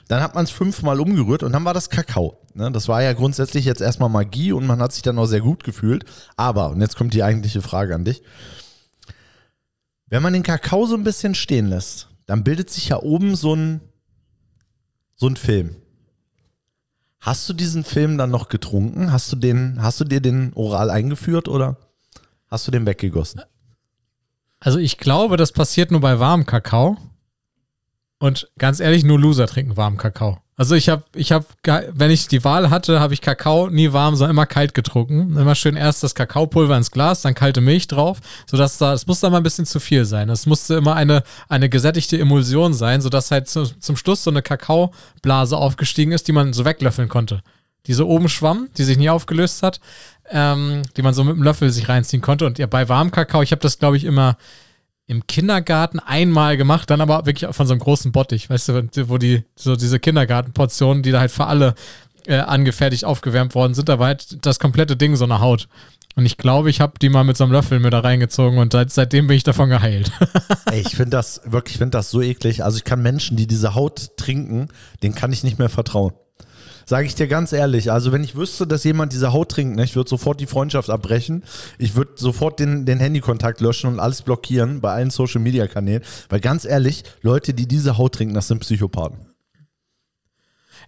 Dann 0.09 0.23
hat 0.23 0.35
man 0.35 0.45
es 0.45 0.51
fünfmal 0.51 1.01
umgerührt 1.01 1.43
und 1.43 1.53
dann 1.53 1.65
war 1.65 1.75
das 1.75 1.91
Kakao. 1.91 2.39
Ne, 2.55 2.71
das 2.73 2.89
war 2.89 3.03
ja 3.03 3.13
grundsätzlich 3.13 3.65
jetzt 3.65 3.83
erstmal 3.83 4.09
Magie 4.09 4.53
und 4.53 4.67
man 4.67 4.81
hat 4.81 4.93
sich 4.93 5.03
dann 5.03 5.19
auch 5.19 5.27
sehr 5.27 5.41
gut 5.41 5.65
gefühlt. 5.65 6.05
Aber, 6.37 6.71
und 6.71 6.81
jetzt 6.81 6.97
kommt 6.97 7.13
die 7.13 7.23
eigentliche 7.23 7.63
Frage 7.63 7.95
an 7.95 8.05
dich. 8.05 8.23
Wenn 10.07 10.23
man 10.23 10.33
den 10.33 10.43
Kakao 10.43 10.87
so 10.87 10.95
ein 10.95 11.05
bisschen 11.05 11.35
stehen 11.35 11.67
lässt, 11.67 12.09
dann 12.27 12.45
bildet 12.45 12.71
sich 12.71 12.89
ja 12.89 13.03
oben 13.03 13.35
so 13.35 13.55
ein, 13.55 13.81
so 15.15 15.27
ein 15.27 15.37
Film. 15.37 15.77
Hast 17.21 17.49
du 17.49 17.53
diesen 17.53 17.85
Film 17.85 18.19
dann 18.19 18.31
noch 18.31 18.49
getrunken? 18.49 19.11
Hast 19.11 19.33
du 19.33 19.37
den, 19.37 19.83
hast 19.83 20.01
du 20.01 20.05
dir 20.05 20.21
den 20.21 20.53
oral 20.55 20.91
eingeführt 20.91 21.49
oder 21.49 21.79
hast 22.51 22.67
du 22.67 22.71
den 22.71 22.87
weggegossen? 22.87 23.43
Also 24.61 24.79
ich 24.79 24.99
glaube, 24.99 25.37
das 25.37 25.53
passiert 25.53 25.91
nur 25.91 26.01
bei 26.01 26.19
warmem 26.19 26.47
Kakao. 26.47 26.97
Und 28.19 28.49
ganz 28.59 28.81
ehrlich, 28.81 29.05
nur 29.05 29.21
Loser 29.21 29.47
trinken 29.47 29.77
warmen 29.77 29.99
Kakao. 29.99 30.39
Also 30.57 30.77
ich 30.77 30.89
habe, 30.89 31.03
ich 31.17 31.33
habe, 31.33 31.45
wenn 31.93 32.13
ich 32.13 32.29
die 32.29 32.45
Wahl 32.45 32.71
hatte, 32.71 33.01
habe 33.01 33.13
ich 33.13 33.21
Kakao 33.21 33.69
nie 33.69 33.93
warm, 33.93 34.15
sondern 34.15 34.37
immer 34.37 34.47
kalt 34.47 34.73
getrunken. 34.73 35.37
Immer 35.37 35.57
schön 35.57 35.75
erst 35.75 36.05
das 36.05 36.15
Kakaopulver 36.15 36.77
ins 36.77 36.93
Glas, 36.93 37.23
dann 37.23 37.35
kalte 37.35 37.61
Milch 37.61 37.89
drauf, 37.89 38.21
sodass 38.47 38.79
da, 38.79 38.93
es 38.93 39.09
muss 39.09 39.19
da 39.19 39.31
mal 39.31 39.39
ein 39.39 39.43
bisschen 39.43 39.67
zu 39.67 39.81
viel 39.81 40.05
sein. 40.05 40.29
Es 40.29 40.47
musste 40.47 40.77
immer 40.77 40.95
eine, 40.95 41.25
eine 41.49 41.69
gesättigte 41.69 42.19
Emulsion 42.19 42.73
sein, 42.73 43.01
sodass 43.01 43.33
halt 43.33 43.49
zu, 43.49 43.65
zum 43.65 43.97
Schluss 43.97 44.23
so 44.23 44.31
eine 44.31 44.43
Kakaoblase 44.43 45.57
aufgestiegen 45.57 46.13
ist, 46.13 46.29
die 46.29 46.33
man 46.33 46.53
so 46.53 46.65
weglöffeln 46.65 47.09
konnte. 47.09 47.43
Die 47.87 47.95
so 47.95 48.09
oben 48.09 48.29
schwamm, 48.29 48.69
die 48.77 48.85
sich 48.85 48.97
nie 48.97 49.11
aufgelöst 49.11 49.63
hat, 49.63 49.81
ähm, 50.31 50.83
die 50.97 51.03
man 51.03 51.15
so 51.15 51.25
mit 51.25 51.37
dem 51.37 51.43
Löffel 51.43 51.71
sich 51.71 51.89
reinziehen 51.89 52.23
konnte. 52.23 52.47
Und 52.47 52.59
ja, 52.59 52.67
bei 52.67 52.89
warmem 52.89 53.11
Kakao, 53.11 53.43
ich 53.43 53.53
habe 53.53 53.61
das, 53.61 53.79
glaube 53.79 53.97
ich, 53.97 54.05
immer 54.05 54.37
im 55.07 55.27
Kindergarten 55.27 55.99
einmal 55.99 56.57
gemacht, 56.57 56.89
dann 56.89 57.01
aber 57.01 57.27
wirklich 57.27 57.55
von 57.55 57.67
so 57.67 57.75
einem 57.75 57.81
großen 57.81 58.11
Bottich, 58.13 58.49
weißt 58.49 58.69
du, 58.69 59.09
wo 59.09 59.19
die, 59.19 59.45
so 59.55 59.77
diese 59.77 60.01
Kindergartenportionen, 60.01 61.03
die 61.03 61.11
da 61.11 61.21
halt 61.21 61.31
für 61.31 61.47
alle 61.47 61.75
äh, 62.27 62.37
angefertigt 62.37 63.05
aufgewärmt 63.05 63.55
worden 63.55 63.75
sind, 63.75 63.89
da 63.89 63.99
war 63.99 64.07
halt 64.07 64.47
das 64.47 64.59
komplette 64.59 64.97
Ding 64.97 65.15
so 65.17 65.25
eine 65.25 65.41
Haut. 65.41 65.69
Und 66.17 66.27
ich 66.27 66.37
glaube, 66.37 66.71
ich 66.71 66.81
habe 66.81 66.95
die 67.01 67.09
mal 67.09 67.25
mit 67.25 67.37
so 67.37 67.45
einem 67.45 67.53
Löffel 67.53 67.81
mir 67.81 67.91
da 67.91 68.01
reingezogen 68.01 68.59
und 68.59 68.73
seit, 68.73 68.93
seitdem 68.93 69.27
bin 69.27 69.37
ich 69.37 69.43
davon 69.43 69.69
geheilt. 69.69 70.13
Ey, 70.71 70.81
ich 70.81 70.95
finde 70.97 71.11
das 71.11 71.41
wirklich, 71.45 71.75
ich 71.75 71.79
finde 71.79 71.99
das 71.99 72.11
so 72.11 72.23
eklig. 72.23 72.63
Also 72.63 72.79
ich 72.79 72.85
kann 72.85 73.03
Menschen, 73.03 73.37
die 73.37 73.49
diese 73.49 73.75
Haut 73.75 74.17
trinken, 74.17 74.69
denen 75.03 75.15
kann 75.15 75.33
ich 75.33 75.43
nicht 75.43 75.59
mehr 75.59 75.69
vertrauen. 75.69 76.13
Sage 76.87 77.07
ich 77.07 77.15
dir 77.15 77.27
ganz 77.27 77.53
ehrlich. 77.53 77.91
Also 77.91 78.13
wenn 78.13 78.25
ich 78.25 78.37
wüsste, 78.37 78.67
dass 78.67 78.85
jemand 78.85 79.13
diese 79.13 79.33
Haut 79.33 79.51
trinkt, 79.51 79.77
ne, 79.77 79.85
ich 79.85 79.97
würde 79.97 80.11
sofort 80.11 80.41
die 80.41 80.47
Freundschaft 80.47 80.91
abbrechen. 80.91 81.45
Ich 81.79 81.97
würde 81.97 82.13
sofort 82.17 82.61
den, 82.61 82.87
den 82.87 82.99
Handykontakt 82.99 83.61
löschen 83.61 83.89
und 83.89 84.01
alles 84.01 84.23
blockieren 84.23 84.81
bei 84.81 84.93
allen 84.93 85.11
Social 85.11 85.41
Media 85.41 85.67
Kanälen. 85.67 86.03
Weil 86.29 86.41
ganz 86.41 86.65
ehrlich, 86.65 87.05
Leute, 87.23 87.55
die 87.55 87.67
diese 87.67 87.99
Haut 87.99 88.15
trinken, 88.15 88.35
das 88.35 88.49
sind 88.49 88.61
Psychopathen. 88.61 89.19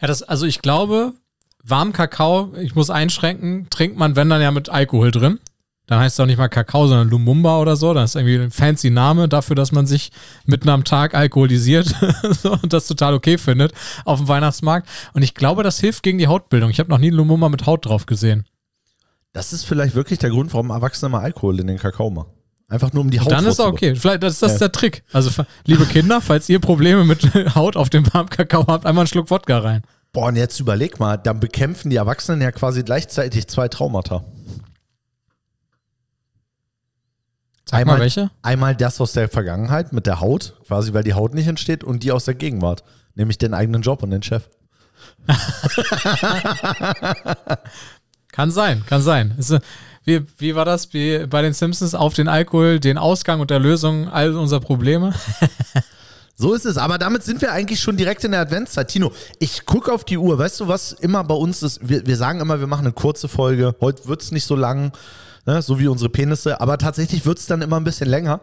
ja, 0.00 0.08
das, 0.08 0.22
also 0.22 0.46
ich 0.46 0.62
glaube, 0.62 1.12
warm 1.62 1.92
Kakao, 1.92 2.52
ich 2.60 2.74
muss 2.74 2.90
einschränken, 2.90 3.68
trinkt 3.70 3.96
man, 3.96 4.16
wenn 4.16 4.28
dann 4.28 4.42
ja 4.42 4.50
mit 4.50 4.68
Alkohol 4.68 5.10
drin. 5.10 5.40
Dann 5.86 6.00
heißt 6.00 6.16
es 6.16 6.20
auch 6.20 6.26
nicht 6.26 6.38
mal 6.38 6.48
Kakao, 6.48 6.88
sondern 6.88 7.08
Lumumba 7.08 7.60
oder 7.60 7.76
so. 7.76 7.94
Das 7.94 8.10
ist 8.10 8.16
irgendwie 8.16 8.36
ein 8.36 8.50
fancy 8.50 8.90
Name 8.90 9.28
dafür, 9.28 9.54
dass 9.54 9.70
man 9.70 9.86
sich 9.86 10.10
mitten 10.44 10.68
am 10.68 10.82
Tag 10.82 11.14
alkoholisiert 11.14 11.94
und 12.62 12.72
das 12.72 12.88
total 12.88 13.14
okay 13.14 13.38
findet 13.38 13.72
auf 14.04 14.18
dem 14.18 14.26
Weihnachtsmarkt. 14.26 14.88
Und 15.12 15.22
ich 15.22 15.34
glaube, 15.34 15.62
das 15.62 15.78
hilft 15.78 16.02
gegen 16.02 16.18
die 16.18 16.26
Hautbildung. 16.26 16.70
Ich 16.70 16.80
habe 16.80 16.90
noch 16.90 16.98
nie 16.98 17.10
Lumumba 17.10 17.48
mit 17.48 17.66
Haut 17.66 17.86
drauf 17.86 18.06
gesehen. 18.06 18.46
Das 19.32 19.52
ist 19.52 19.64
vielleicht 19.64 19.94
wirklich 19.94 20.18
der 20.18 20.30
Grund, 20.30 20.52
warum 20.54 20.70
Erwachsene 20.70 21.10
mal 21.10 21.20
Alkohol 21.20 21.60
in 21.60 21.68
den 21.68 21.78
Kakao 21.78 22.10
machen. 22.10 22.30
Einfach 22.68 22.92
nur 22.92 23.04
um 23.04 23.10
die 23.10 23.20
Haut 23.20 23.30
Dann 23.30 23.46
ist 23.46 23.60
okay. 23.60 23.94
Vielleicht 23.94 24.24
das 24.24 24.34
ist 24.34 24.42
das 24.42 24.52
ja. 24.52 24.58
der 24.58 24.72
Trick. 24.72 25.04
Also, 25.12 25.44
liebe 25.66 25.86
Kinder, 25.86 26.20
falls 26.20 26.48
ihr 26.48 26.58
Probleme 26.58 27.04
mit 27.04 27.22
Haut 27.54 27.76
auf 27.76 27.90
dem 27.90 28.12
warmen 28.12 28.28
Kakao 28.28 28.66
habt, 28.66 28.86
einmal 28.86 29.02
einen 29.02 29.08
Schluck 29.08 29.30
Wodka 29.30 29.58
rein. 29.58 29.82
Boah, 30.12 30.28
und 30.28 30.36
jetzt 30.36 30.58
überleg 30.58 30.98
mal, 30.98 31.16
dann 31.16 31.38
bekämpfen 31.38 31.90
die 31.90 31.96
Erwachsenen 31.96 32.40
ja 32.40 32.50
quasi 32.50 32.82
gleichzeitig 32.82 33.46
zwei 33.46 33.68
Traumata. 33.68 34.24
Sag 37.68 37.80
einmal, 37.80 37.96
mal 37.96 38.02
welche? 38.02 38.30
Einmal 38.42 38.76
das 38.76 39.00
aus 39.00 39.12
der 39.12 39.28
Vergangenheit 39.28 39.92
mit 39.92 40.06
der 40.06 40.20
Haut, 40.20 40.54
quasi 40.66 40.92
weil 40.92 41.02
die 41.02 41.14
Haut 41.14 41.34
nicht 41.34 41.48
entsteht, 41.48 41.82
und 41.82 42.04
die 42.04 42.12
aus 42.12 42.24
der 42.24 42.34
Gegenwart, 42.34 42.84
nämlich 43.14 43.38
den 43.38 43.54
eigenen 43.54 43.82
Job 43.82 44.04
und 44.04 44.10
den 44.10 44.22
Chef. 44.22 44.48
kann 48.32 48.50
sein, 48.50 48.84
kann 48.86 49.02
sein. 49.02 49.34
Wie, 50.04 50.24
wie 50.38 50.54
war 50.54 50.64
das 50.64 50.92
wie 50.92 51.26
bei 51.26 51.42
den 51.42 51.52
Simpsons? 51.52 51.94
Auf 51.96 52.14
den 52.14 52.28
Alkohol, 52.28 52.78
den 52.78 52.98
Ausgang 52.98 53.40
und 53.40 53.50
der 53.50 53.58
Lösung 53.58 54.08
all 54.08 54.36
unserer 54.36 54.60
Probleme? 54.60 55.12
So 56.38 56.52
ist 56.52 56.66
es, 56.66 56.76
aber 56.76 56.98
damit 56.98 57.22
sind 57.24 57.40
wir 57.40 57.50
eigentlich 57.50 57.80
schon 57.80 57.96
direkt 57.96 58.22
in 58.22 58.32
der 58.32 58.40
Adventszeit. 58.40 58.88
Tino, 58.88 59.10
ich 59.38 59.64
gucke 59.64 59.90
auf 59.90 60.04
die 60.04 60.18
Uhr. 60.18 60.38
Weißt 60.38 60.60
du, 60.60 60.68
was 60.68 60.92
immer 60.92 61.24
bei 61.24 61.34
uns 61.34 61.62
ist? 61.62 61.80
Wir, 61.80 62.06
wir 62.06 62.18
sagen 62.18 62.40
immer, 62.40 62.60
wir 62.60 62.66
machen 62.66 62.84
eine 62.84 62.92
kurze 62.92 63.26
Folge. 63.26 63.74
Heute 63.80 64.06
wird 64.06 64.20
es 64.20 64.32
nicht 64.32 64.44
so 64.44 64.54
lang 64.54 64.92
ne? 65.46 65.62
so 65.62 65.78
wie 65.78 65.88
unsere 65.88 66.10
Penisse. 66.10 66.60
Aber 66.60 66.78
tatsächlich 66.78 67.24
wird 67.24 67.38
es 67.38 67.46
dann 67.46 67.62
immer 67.62 67.76
ein 67.76 67.84
bisschen 67.84 68.08
länger 68.08 68.40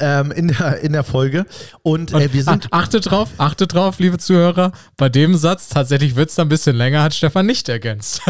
ähm, 0.00 0.32
in, 0.32 0.48
der, 0.48 0.80
in 0.80 0.92
der 0.92 1.04
Folge. 1.04 1.46
Und 1.82 2.12
äh, 2.12 2.32
wir 2.32 2.42
sind. 2.42 2.72
Achtet 2.72 3.10
drauf, 3.10 3.30
achtet 3.38 3.74
drauf, 3.74 3.98
liebe 3.98 4.18
Zuhörer. 4.18 4.72
Bei 4.96 5.08
dem 5.08 5.36
Satz, 5.36 5.68
tatsächlich 5.68 6.16
wird 6.16 6.30
es 6.30 6.34
dann 6.34 6.46
ein 6.46 6.50
bisschen 6.50 6.76
länger, 6.76 7.02
hat 7.02 7.14
Stefan 7.14 7.46
nicht 7.46 7.68
ergänzt. 7.68 8.22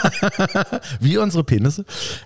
wie 1.00 1.18
unsere 1.18 1.44
Penisse. 1.44 1.84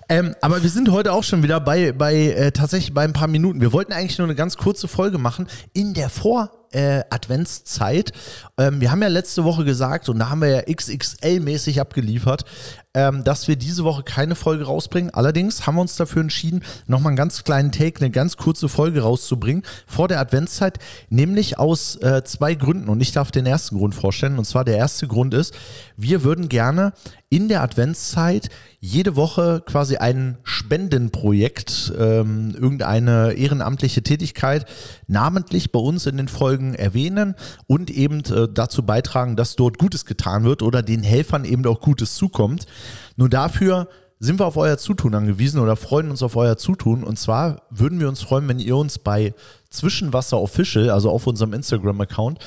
Ähm, 0.09 0.35
aber 0.41 0.63
wir 0.63 0.69
sind 0.69 0.89
heute 0.91 1.13
auch 1.13 1.23
schon 1.23 1.43
wieder 1.43 1.59
bei, 1.59 1.91
bei 1.91 2.15
äh, 2.15 2.51
tatsächlich 2.51 2.93
bei 2.93 3.03
ein 3.03 3.13
paar 3.13 3.27
Minuten. 3.27 3.61
Wir 3.61 3.73
wollten 3.73 3.93
eigentlich 3.93 4.17
nur 4.17 4.27
eine 4.27 4.35
ganz 4.35 4.57
kurze 4.57 4.87
Folge 4.87 5.17
machen 5.17 5.47
in 5.73 5.93
der 5.93 6.09
Vor- 6.09 6.51
äh, 6.71 7.03
Adventszeit. 7.09 8.11
Ähm, 8.57 8.81
wir 8.81 8.91
haben 8.91 9.01
ja 9.01 9.07
letzte 9.07 9.43
Woche 9.43 9.65
gesagt, 9.65 10.09
und 10.09 10.19
da 10.19 10.29
haben 10.29 10.41
wir 10.41 10.49
ja 10.49 10.59
XXL-mäßig 10.61 11.79
abgeliefert, 11.79 12.45
ähm, 12.93 13.23
dass 13.23 13.47
wir 13.47 13.55
diese 13.55 13.83
Woche 13.83 14.03
keine 14.03 14.35
Folge 14.35 14.65
rausbringen. 14.65 15.13
Allerdings 15.13 15.67
haben 15.67 15.75
wir 15.75 15.81
uns 15.81 15.95
dafür 15.95 16.21
entschieden, 16.21 16.63
nochmal 16.87 17.11
einen 17.11 17.17
ganz 17.17 17.43
kleinen 17.43 17.71
Take, 17.71 18.01
eine 18.01 18.09
ganz 18.09 18.37
kurze 18.37 18.69
Folge 18.69 19.01
rauszubringen 19.01 19.63
vor 19.85 20.07
der 20.07 20.19
Adventszeit, 20.19 20.79
nämlich 21.09 21.59
aus 21.59 21.95
äh, 21.97 22.23
zwei 22.23 22.55
Gründen. 22.55 22.89
Und 22.89 23.01
ich 23.01 23.11
darf 23.11 23.31
den 23.31 23.45
ersten 23.45 23.77
Grund 23.77 23.93
vorstellen. 23.93 24.39
Und 24.39 24.45
zwar 24.45 24.65
der 24.65 24.77
erste 24.77 25.07
Grund 25.07 25.33
ist, 25.33 25.53
wir 25.95 26.23
würden 26.23 26.49
gerne 26.49 26.93
in 27.29 27.49
der 27.49 27.61
Adventszeit 27.61 28.49
jede 28.79 29.17
Woche 29.17 29.61
quasi 29.65 29.97
ein 29.97 30.37
Spendenprojekt, 30.43 31.91
ähm, 31.97 32.55
irgendeine 32.55 33.33
ehrenamtliche 33.33 34.01
Tätigkeit 34.01 34.65
namentlich 35.07 35.71
bei 35.73 35.79
uns 35.79 36.05
in 36.05 36.15
den 36.15 36.29
Folgen 36.29 36.73
erwähnen 36.73 37.35
und 37.67 37.89
eben 37.89 38.23
äh, 38.25 38.47
dazu 38.51 38.83
beitragen, 38.83 39.35
dass 39.35 39.57
dort 39.57 39.77
Gutes 39.77 40.05
getan 40.05 40.45
wird 40.45 40.61
oder 40.61 40.81
den 40.81 41.03
Helfern 41.03 41.43
eben 41.43 41.65
auch 41.65 41.81
Gutes 41.81 42.15
zukommt. 42.15 42.65
Nur 43.17 43.29
dafür 43.29 43.89
sind 44.19 44.39
wir 44.39 44.45
auf 44.45 44.57
euer 44.57 44.77
Zutun 44.77 45.13
angewiesen 45.13 45.59
oder 45.59 45.75
freuen 45.75 46.09
uns 46.09 46.23
auf 46.23 46.35
euer 46.37 46.57
Zutun. 46.57 47.03
Und 47.03 47.19
zwar 47.19 47.63
würden 47.69 47.99
wir 47.99 48.07
uns 48.07 48.21
freuen, 48.21 48.47
wenn 48.47 48.59
ihr 48.59 48.75
uns 48.77 48.99
bei 48.99 49.33
Zwischenwasser 49.69 50.39
Official, 50.39 50.89
also 50.89 51.11
auf 51.11 51.27
unserem 51.27 51.53
Instagram-Account, 51.53 52.39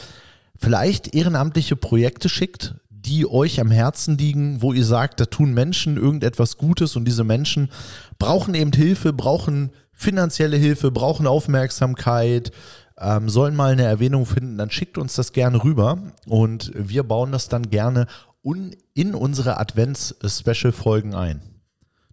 vielleicht 0.56 1.14
ehrenamtliche 1.14 1.76
Projekte 1.76 2.28
schickt, 2.28 2.74
die 3.04 3.26
euch 3.26 3.60
am 3.60 3.70
Herzen 3.70 4.18
liegen, 4.18 4.62
wo 4.62 4.72
ihr 4.72 4.84
sagt, 4.84 5.20
da 5.20 5.24
tun 5.24 5.52
Menschen 5.52 5.96
irgendetwas 5.96 6.56
Gutes 6.56 6.96
und 6.96 7.04
diese 7.04 7.24
Menschen 7.24 7.70
brauchen 8.18 8.54
eben 8.54 8.72
Hilfe, 8.72 9.12
brauchen 9.12 9.70
finanzielle 9.92 10.56
Hilfe, 10.56 10.90
brauchen 10.90 11.26
Aufmerksamkeit, 11.26 12.52
ähm, 12.98 13.28
sollen 13.28 13.56
mal 13.56 13.72
eine 13.72 13.84
Erwähnung 13.84 14.26
finden, 14.26 14.58
dann 14.58 14.70
schickt 14.70 14.98
uns 14.98 15.14
das 15.14 15.32
gerne 15.32 15.64
rüber 15.64 15.98
und 16.26 16.72
wir 16.74 17.02
bauen 17.02 17.32
das 17.32 17.48
dann 17.48 17.70
gerne 17.70 18.06
in 18.94 19.14
unsere 19.14 19.58
Advents-Special-Folgen 19.58 21.14
ein. 21.14 21.42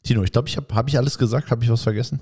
Tino, 0.04 0.24
ich 0.24 0.32
glaube, 0.32 0.48
ich 0.48 0.58
habe 0.58 0.74
hab 0.76 0.88
ich 0.88 0.98
alles 0.98 1.18
gesagt, 1.18 1.52
habe 1.52 1.64
ich 1.64 1.70
was 1.70 1.84
vergessen? 1.84 2.22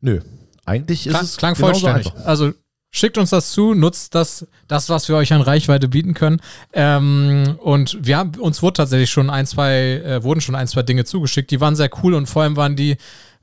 Nö, 0.00 0.20
eigentlich 0.64 1.06
ist 1.06 1.12
Klang, 1.12 1.24
es 1.24 1.36
klang 1.36 1.54
vollständig. 1.56 2.06
Einfach. 2.06 2.26
Also 2.26 2.52
Schickt 2.94 3.16
uns 3.16 3.30
das 3.30 3.52
zu, 3.52 3.72
nutzt 3.72 4.14
das, 4.14 4.46
das, 4.68 4.90
was 4.90 5.08
wir 5.08 5.16
euch 5.16 5.32
an 5.32 5.40
Reichweite 5.40 5.88
bieten 5.88 6.12
können. 6.12 6.40
Ähm, 6.74 7.56
und 7.58 7.96
wir 8.02 8.18
haben, 8.18 8.38
uns 8.38 8.60
wurde 8.60 8.74
tatsächlich 8.74 9.08
schon 9.08 9.30
ein, 9.30 9.46
zwei, 9.46 10.02
äh, 10.04 10.22
wurden 10.22 10.42
schon 10.42 10.54
ein, 10.54 10.68
zwei 10.68 10.82
Dinge 10.82 11.06
zugeschickt. 11.06 11.50
Die 11.50 11.60
waren 11.62 11.74
sehr 11.74 11.88
cool 12.02 12.12
und 12.12 12.26
vor 12.26 12.42
allem 12.42 12.54
waren 12.56 12.76
die, 12.76 12.98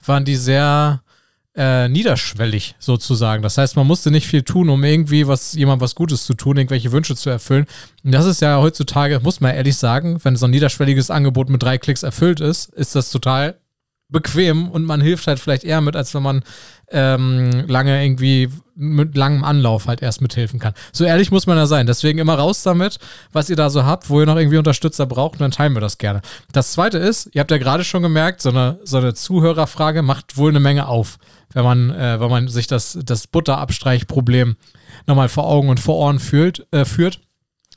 waren 0.05 0.23
die 0.23 0.35
sehr 0.35 1.01
äh, 1.55 1.89
niederschwellig 1.89 2.75
sozusagen. 2.77 3.41
Das 3.41 3.57
heißt, 3.57 3.75
man 3.75 3.87
musste 3.87 4.11
nicht 4.11 4.27
viel 4.27 4.43
tun, 4.43 4.69
um 4.69 4.83
irgendwie 4.83 5.27
was, 5.27 5.53
jemand 5.53 5.81
was 5.81 5.95
Gutes 5.95 6.25
zu 6.25 6.35
tun, 6.35 6.57
irgendwelche 6.57 6.91
Wünsche 6.91 7.15
zu 7.15 7.31
erfüllen. 7.31 7.65
Und 8.03 8.11
das 8.11 8.27
ist 8.27 8.41
ja 8.41 8.59
heutzutage, 8.59 9.19
muss 9.19 9.41
man 9.41 9.55
ehrlich 9.55 9.77
sagen, 9.77 10.19
wenn 10.23 10.35
so 10.35 10.45
ein 10.45 10.51
niederschwelliges 10.51 11.09
Angebot 11.09 11.49
mit 11.49 11.63
drei 11.63 11.79
Klicks 11.79 12.03
erfüllt 12.03 12.39
ist, 12.39 12.69
ist 12.75 12.95
das 12.95 13.09
total 13.09 13.57
bequem 14.09 14.69
und 14.69 14.85
man 14.85 15.01
hilft 15.01 15.27
halt 15.27 15.39
vielleicht 15.39 15.63
eher 15.63 15.81
mit, 15.81 15.95
als 15.95 16.13
wenn 16.13 16.23
man 16.23 16.43
ähm, 16.91 17.65
lange 17.67 18.03
irgendwie 18.03 18.49
mit 18.75 19.15
langem 19.15 19.43
Anlauf 19.43 19.87
halt 19.87 20.01
erst 20.01 20.21
mithelfen 20.21 20.59
kann. 20.59 20.73
So 20.91 21.03
ehrlich 21.03 21.31
muss 21.31 21.45
man 21.45 21.57
da 21.57 21.67
sein. 21.67 21.85
Deswegen 21.85 22.17
immer 22.17 22.35
raus 22.35 22.63
damit, 22.63 22.97
was 23.31 23.49
ihr 23.49 23.55
da 23.55 23.69
so 23.69 23.85
habt, 23.85 24.09
wo 24.09 24.19
ihr 24.19 24.25
noch 24.25 24.37
irgendwie 24.37 24.57
Unterstützer 24.57 25.05
braucht, 25.05 25.33
und 25.33 25.41
dann 25.41 25.51
teilen 25.51 25.73
wir 25.73 25.81
das 25.81 25.97
gerne. 25.97 26.21
Das 26.53 26.71
zweite 26.71 26.97
ist, 26.97 27.29
ihr 27.33 27.41
habt 27.41 27.51
ja 27.51 27.57
gerade 27.57 27.83
schon 27.83 28.01
gemerkt, 28.01 28.41
so 28.41 28.49
eine, 28.49 28.79
so 28.83 28.97
eine 28.97 29.13
Zuhörerfrage 29.13 30.01
macht 30.01 30.37
wohl 30.37 30.49
eine 30.49 30.59
Menge 30.59 30.87
auf, 30.87 31.17
wenn 31.53 31.63
man, 31.63 31.91
äh, 31.91 32.19
wenn 32.19 32.29
man 32.29 32.47
sich 32.47 32.67
das, 32.67 32.97
das 33.03 33.27
Butterabstreichproblem 33.27 34.55
nochmal 35.05 35.29
vor 35.29 35.45
Augen 35.45 35.69
und 35.69 35.79
vor 35.79 35.97
Ohren 35.97 36.19
fühlt, 36.19 36.65
äh, 36.71 36.85
führt. 36.85 37.21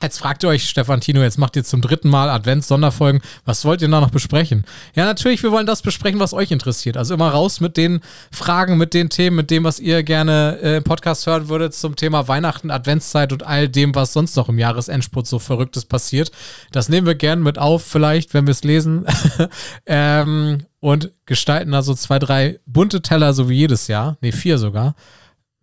Jetzt 0.03 0.19
fragt 0.19 0.43
ihr 0.43 0.49
euch, 0.49 0.67
Stefan 0.67 0.99
Tino, 0.99 1.21
jetzt 1.21 1.37
macht 1.37 1.55
ihr 1.55 1.63
zum 1.63 1.79
dritten 1.79 2.09
Mal 2.09 2.29
Advents-Sonderfolgen. 2.29 3.21
Was 3.45 3.63
wollt 3.63 3.81
ihr 3.81 3.87
da 3.87 4.01
noch 4.01 4.09
besprechen? 4.09 4.65
Ja, 4.95 5.05
natürlich, 5.05 5.41
wir 5.43 5.51
wollen 5.53 5.65
das 5.65 5.81
besprechen, 5.81 6.19
was 6.19 6.33
euch 6.33 6.51
interessiert. 6.51 6.97
Also 6.97 7.13
immer 7.13 7.29
raus 7.29 7.61
mit 7.61 7.77
den 7.77 8.01
Fragen, 8.29 8.77
mit 8.77 8.93
den 8.93 9.09
Themen, 9.09 9.37
mit 9.37 9.49
dem, 9.49 9.63
was 9.63 9.79
ihr 9.79 10.03
gerne 10.03 10.59
äh, 10.61 10.77
im 10.77 10.83
Podcast 10.83 11.25
hören 11.25 11.47
würdet 11.47 11.73
zum 11.73 11.95
Thema 11.95 12.27
Weihnachten, 12.27 12.69
Adventszeit 12.69 13.31
und 13.31 13.43
all 13.43 13.69
dem, 13.69 13.95
was 13.95 14.11
sonst 14.11 14.35
noch 14.35 14.49
im 14.49 14.59
Jahresendspurt 14.59 15.25
so 15.25 15.39
Verrücktes 15.39 15.85
passiert. 15.85 16.31
Das 16.73 16.89
nehmen 16.89 17.07
wir 17.07 17.15
gern 17.15 17.41
mit 17.41 17.57
auf, 17.57 17.81
vielleicht, 17.81 18.33
wenn 18.33 18.45
wir 18.45 18.51
es 18.51 18.65
lesen. 18.65 19.05
ähm, 19.85 20.65
und 20.81 21.13
gestalten 21.25 21.71
da 21.71 21.81
so 21.81 21.93
zwei, 21.93 22.19
drei 22.19 22.59
bunte 22.65 23.01
Teller, 23.01 23.31
so 23.33 23.47
wie 23.47 23.55
jedes 23.55 23.87
Jahr. 23.87 24.17
Nee, 24.19 24.33
vier 24.33 24.57
sogar 24.57 24.95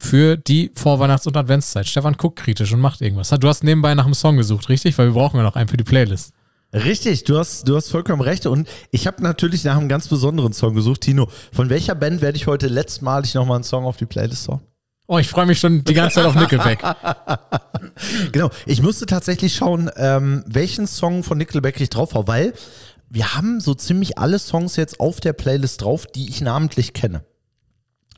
für 0.00 0.37
die 0.37 0.73
Vorweihnachts- 0.75 1.26
und 1.26 1.37
Adventszeit. 1.37 1.87
Stefan 1.87 2.14
guckt 2.14 2.38
kritisch 2.38 2.73
und 2.73 2.80
macht 2.80 3.00
irgendwas. 3.00 3.28
Du 3.28 3.49
hast 3.49 3.62
nebenbei 3.62 3.95
nach 3.95 4.07
einem 4.07 4.14
Song 4.14 4.37
gesucht, 4.37 4.69
richtig? 4.69 4.97
Weil 4.99 5.09
wir 5.09 5.14
brauchen 5.14 5.37
ja 5.37 5.42
noch 5.42 5.57
einen 5.57 5.69
für 5.69 5.76
die 5.76 5.85
Playlist. 5.85 6.33
Richtig, 6.73 7.25
du 7.25 7.37
hast, 7.38 7.69
du 7.69 7.76
hast 7.76 7.90
vollkommen 7.90 8.23
recht. 8.23 8.47
Und 8.47 8.69
ich 8.90 9.07
habe 9.07 9.23
natürlich 9.23 9.64
nach 9.64 9.76
einem 9.76 9.88
ganz 9.88 10.09
besonderen 10.09 10.52
Song 10.52 10.75
gesucht. 10.75 11.02
Tino, 11.02 11.28
von 11.52 11.69
welcher 11.69 11.95
Band 11.95 12.23
werde 12.23 12.37
ich 12.37 12.47
heute 12.47 12.69
letztmalig 12.69 13.35
nochmal 13.35 13.57
einen 13.57 13.64
Song 13.64 13.85
auf 13.85 13.97
die 13.97 14.07
Playlist 14.07 14.49
hauen? 14.49 14.61
Oh, 15.07 15.19
ich 15.19 15.28
freue 15.28 15.47
mich 15.47 15.59
schon 15.59 15.83
die 15.83 15.95
ganze 15.95 16.16
Zeit 16.16 16.26
auf 16.26 16.37
Nickelback. 16.37 16.83
genau, 18.33 18.50
ich 18.64 18.80
musste 18.80 19.07
tatsächlich 19.07 19.57
schauen, 19.57 19.90
ähm, 19.97 20.45
welchen 20.47 20.87
Song 20.87 21.25
von 21.25 21.37
Nickelback 21.37 21.80
ich 21.80 21.90
drauf 21.90 22.14
habe, 22.14 22.28
weil 22.28 22.52
wir 23.09 23.35
haben 23.35 23.61
so 23.61 23.75
ziemlich 23.75 24.19
alle 24.19 24.38
Songs 24.38 24.76
jetzt 24.76 25.00
auf 25.00 25.19
der 25.19 25.33
Playlist 25.33 25.83
drauf, 25.83 26.07
die 26.07 26.28
ich 26.28 26.40
namentlich 26.40 26.92
kenne. 26.92 27.25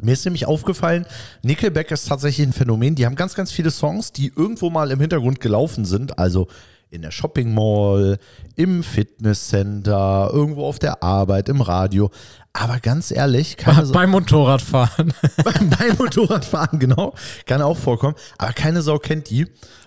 Mir 0.00 0.12
ist 0.12 0.24
nämlich 0.24 0.46
aufgefallen, 0.46 1.06
Nickelback 1.42 1.90
ist 1.90 2.08
tatsächlich 2.08 2.46
ein 2.46 2.52
Phänomen. 2.52 2.94
Die 2.94 3.06
haben 3.06 3.14
ganz, 3.14 3.34
ganz 3.34 3.52
viele 3.52 3.70
Songs, 3.70 4.12
die 4.12 4.32
irgendwo 4.34 4.70
mal 4.70 4.90
im 4.90 5.00
Hintergrund 5.00 5.40
gelaufen 5.40 5.84
sind. 5.84 6.18
Also 6.18 6.48
in 6.92 7.02
der 7.02 7.10
Shopping 7.10 7.54
Mall, 7.54 8.18
im 8.54 8.82
Fitnesscenter, 8.82 10.28
irgendwo 10.32 10.66
auf 10.66 10.78
der 10.78 11.02
Arbeit, 11.02 11.48
im 11.48 11.62
Radio. 11.62 12.10
Aber 12.52 12.80
ganz 12.80 13.10
ehrlich, 13.10 13.56
keine 13.56 13.86
Sau 13.86 13.94
beim 13.94 14.10
Motorradfahren. 14.10 15.14
beim, 15.44 15.96
Motorradfahren, 15.96 16.78
genau. 16.78 17.14
Kann 17.46 17.62
auch 17.62 17.78
vorkommen. 17.78 18.14
Aber 18.36 18.52
keine 18.52 18.82
Sau 18.82 18.98
kennt 18.98 19.30
die. 19.30 19.46